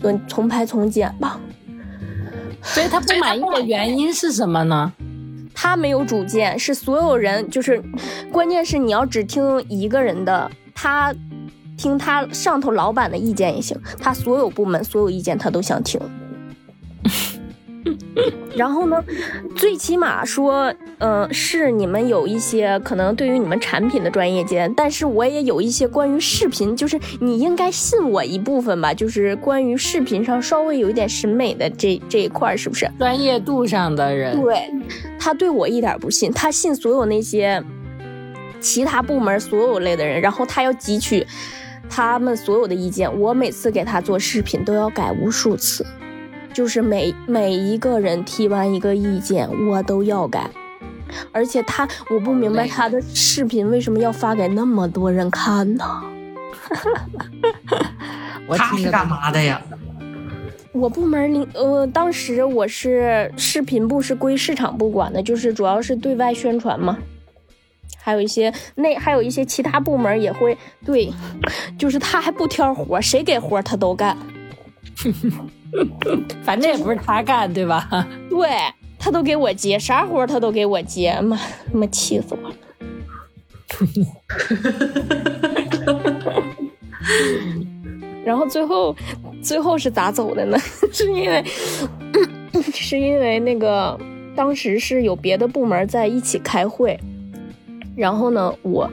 [0.00, 1.38] 说重拍重剪吧。
[2.62, 4.92] 所以他不满意的原因是什么呢？
[5.54, 7.80] 他没有主见，是所有人，就是
[8.32, 11.14] 关键是你要只听一个人的，他
[11.76, 16.00] 听他上头老板的意见也行，他所有部门所有意见他都想听。
[18.56, 19.02] 然后呢，
[19.54, 34.40] 最起码说，嗯，是你们有一些可能对于你们产品的专业见，但是我也有一些关于视频，就是你应该信我一部分吧，就是关于视频上稍微有一点审美的这这一块，是不是专业度上的人？
[34.40, 34.68] 对，
[35.18, 37.62] 他对我一点不信，他信所有那些
[38.60, 41.24] 其他部门所有类的人，然后他要汲取
[41.88, 45.86] 他们所有的意见，我每次给他做视频都要改无数次。
[46.58, 50.50] 就是每每一个人提完一个意见，我都要改，
[51.30, 56.02] 而且他我不明白他的视频为什么要发给那么多人看呢？
[58.56, 59.62] 他是干嘛的呀？
[60.72, 66.98] 我部门领呃，当时我是视频部是归市场部管的，就是主要是对外宣传嘛，
[68.02, 71.12] 还有一些那还有一些其他部门也会对，
[71.78, 74.18] 就是他还不挑活，谁给活他都干。
[76.42, 77.88] 反正也不是他干，对吧？
[78.30, 78.48] 对
[78.98, 81.38] 他都给我接，啥活他都给我接，妈
[81.72, 82.54] 妈气死我了。
[88.24, 88.94] 然后最后，
[89.42, 90.58] 最后是咋走的呢？
[90.92, 91.44] 是因为，
[92.72, 93.98] 是因为那个
[94.34, 96.98] 当时是有别的部门在一起开会，
[97.96, 98.90] 然后呢，我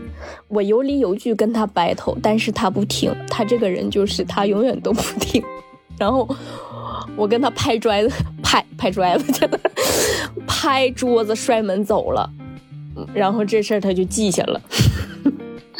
[0.48, 5.44] 我有理有据跟他 battle，但是他不听，他这个人就是他永远都不听。
[5.98, 6.28] 然后
[7.16, 9.50] 我跟他拍拽子，拍拍拽子，
[10.46, 12.30] 拍桌子摔门走了。
[13.14, 14.62] 然后这事儿他就记下了。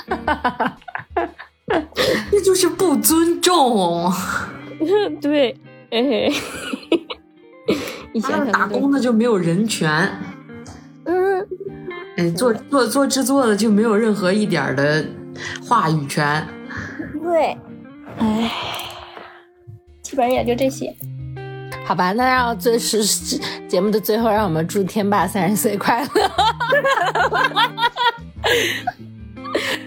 [2.32, 4.12] 那就是不尊重。
[5.22, 5.58] 对，
[5.92, 6.30] 哎，
[8.14, 10.10] 以前打工的就没有人权。
[11.06, 11.48] 嗯，
[12.18, 15.06] 哎，做做做制作的就没有任何一点的
[15.68, 16.46] 话语权。
[17.22, 17.58] 对，
[18.18, 18.52] 哎。
[20.16, 20.96] 基本上也就这些，
[21.86, 22.14] 好吧。
[22.14, 23.04] 那让最是
[23.68, 26.08] 节目的最后，让我们祝天霸三十岁快乐。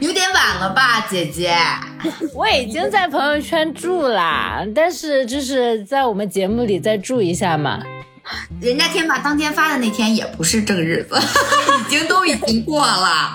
[0.01, 1.57] 有点晚了吧，姐姐？
[2.37, 7.83] 我已经在朋友圈祝啦，但是就是在我们节目里再祝一下嘛。
[8.61, 11.17] 人家天霸当天发的那天也不是正日子，
[11.81, 13.35] 已经都已经过了。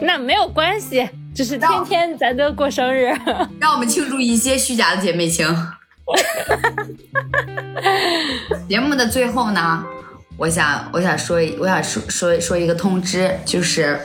[0.00, 1.08] 那没有关系。
[1.36, 3.12] 就是天天咱都过生日，
[3.60, 5.46] 让我们庆祝一些虚假的姐妹情。
[8.66, 9.84] 节目的最后呢，
[10.38, 14.00] 我想我想说我想说说说一个通知，就是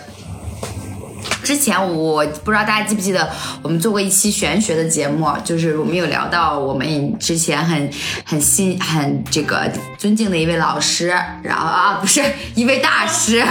[1.41, 3.29] 之前我不知道大家记不记得，
[3.61, 7.89] 我们做过一期玄学的节目，就是我们有聊到我们之前很
[8.25, 11.07] 很新很这个尊敬的一位老师，
[11.43, 12.21] 然后啊不是
[12.55, 13.41] 一位大师，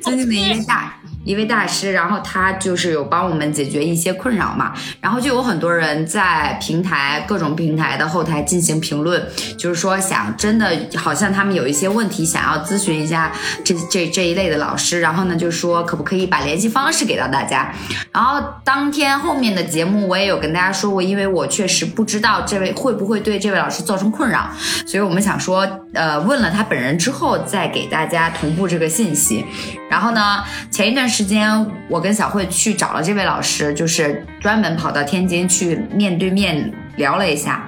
[0.00, 0.94] 尊敬的一位大。
[1.28, 9.22] 一位大师，然后他就是有帮我们解决一些困扰嘛，然后就有很多人在平台各种平台的后台进行评论，
[9.58, 13.30] 就是说想真的好像他们有一些问题想要咨询一下
[13.62, 17.74] 这这这一类的老师，然后呢就说可不可以把联系方式给到大家，
[18.10, 24.48] 然后当天后面的节目我也有跟大家说过，因为我确实不知道这位会不会对这位老师造成困扰，
[24.86, 29.44] 所以我们想说呃问了他本人之后再给大家同步这个信息，
[29.90, 31.17] 然后呢前一段时。
[31.18, 37.66] 时间，我跟小慧去找了这位老师，就是专门跑到天津去面对面聊了一下。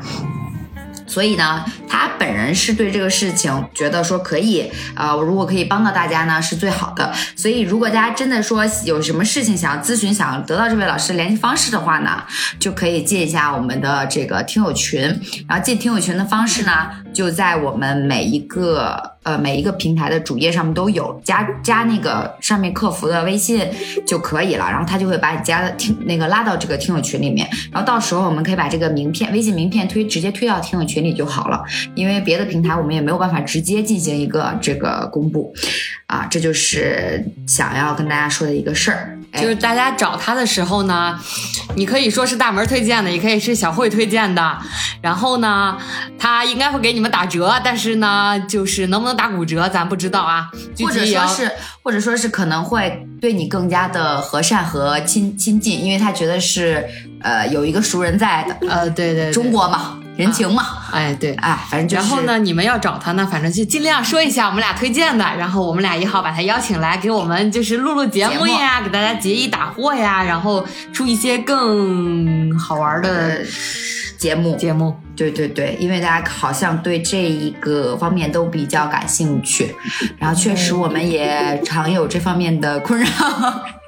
[1.04, 7.12] 所以呢，他本人是对这个事情觉得说可以，呃，如果可以帮到大家呢，是最好的。
[7.34, 12.22] 所以如果大家真的说有什么事情想要咨询，想要得到这位老师联系方式的话呢，
[12.60, 15.00] 就可以进一下我们的这个听友群。
[15.48, 23.66] 然后进听友群的方式呢，就在我们每一个呃每一个平台的主页上面都有，加加那个上面客服的微信
[24.06, 24.68] 就可以了。
[24.70, 27.48] 然后他就会把你加的听那个拉到这个听友群里面。
[27.70, 31.62] 然后到时候我们可以把这个名片微信名片推直接推到听友群里就好了，
[31.94, 35.52] 因为别的平台我们也没有办法直接进行一个这个公布。
[36.10, 39.16] 啊，这就是想要跟大家说的一个事儿。
[39.32, 41.16] 哎就是大家找他的时候呢，
[41.76, 44.58] 你可以说是大门推荐的，也可以是小慧推荐的。
[45.00, 45.78] 然后呢，
[46.18, 50.50] 他应该会给你们打折，但是呢，就是能不能打骨折咱不知道啊。
[50.80, 51.48] 或者说是，
[51.84, 56.84] 或者说是可能会对你更加的和善和亲亲近，因为他觉得是
[57.22, 61.32] 呃有一个熟人在的，呃，对对对中国嘛，人情嘛，哎对。
[61.34, 62.08] 哎，反正就是。
[62.08, 62.20] 然后？
[62.22, 73.38] 呢，你们要找他呢，反正就尽量说一下我们俩推荐的，然后我们俩也好把他邀请来给我们就是录录节目呀，给大家解疑打货呀，然后出一些更好玩的呃，
[74.18, 74.94] 节目，节目。
[75.16, 79.74] 对对对，因为大家好像对这一个方面都比较感兴趣，
[80.18, 83.08] 然后确实我们也常有这方面的困扰。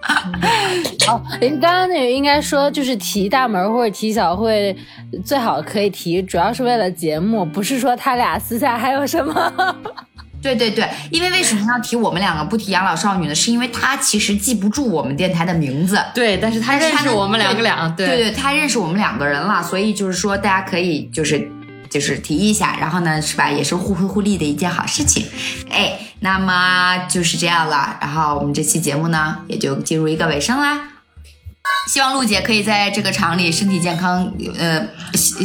[1.09, 4.77] 哦，您刚刚那个应该说就是提大门或者提小慧，
[5.25, 9.53] 最好可以提，主要是为了节目，不是说他俩私下还有什么。
[10.43, 13.35] 对对对，因为为什么要提我们两个不提养老少女呢？
[13.35, 15.97] 是因为他其实记不住我们电台的名字。
[16.13, 21.49] 对，但是他认识我们两个俩，对对，他认识我们两个人了，所以就是说大家可以就是
[21.93, 25.27] 就是提一下，然后呢是吧，也是互惠互利的一件好事情。
[25.71, 30.89] 哎，那么就是这样了，然后我们这期节目呢也就进入一个尾声啦。
[31.87, 34.89] 希望陆姐可以在这个厂里身体健康，呃，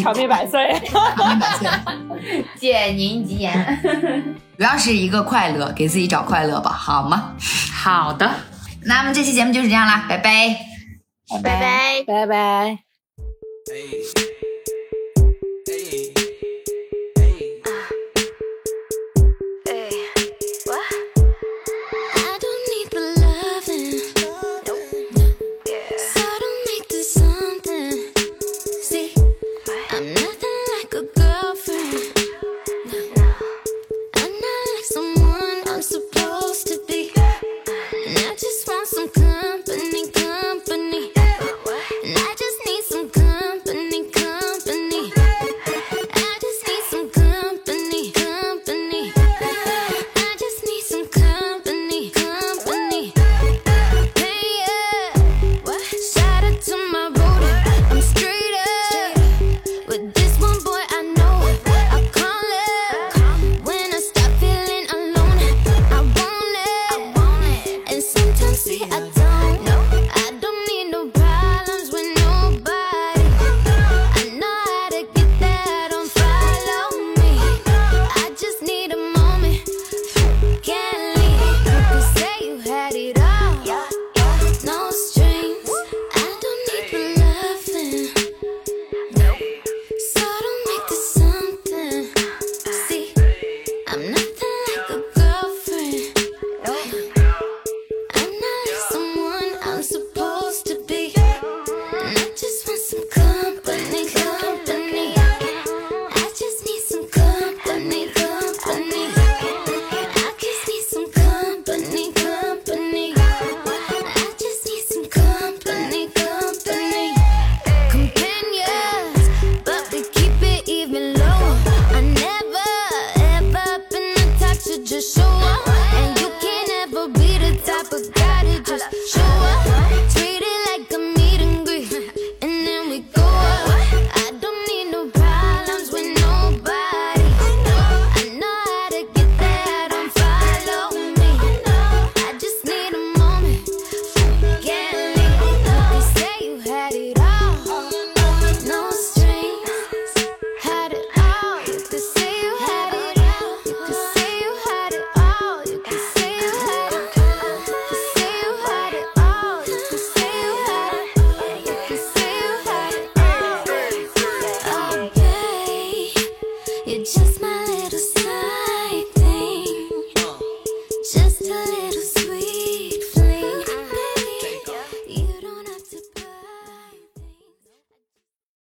[0.01, 0.81] 长命百岁。
[1.17, 4.33] 长命百岁， 借您吉言。
[4.57, 7.33] 主要是一个快乐，给自己找快乐吧，好吗？
[7.73, 8.31] 好的。
[8.85, 10.55] 那么这期节目就是这样啦，拜拜。
[11.29, 12.03] 拜拜。
[12.07, 12.79] 拜拜。
[13.69, 14.26] Hey.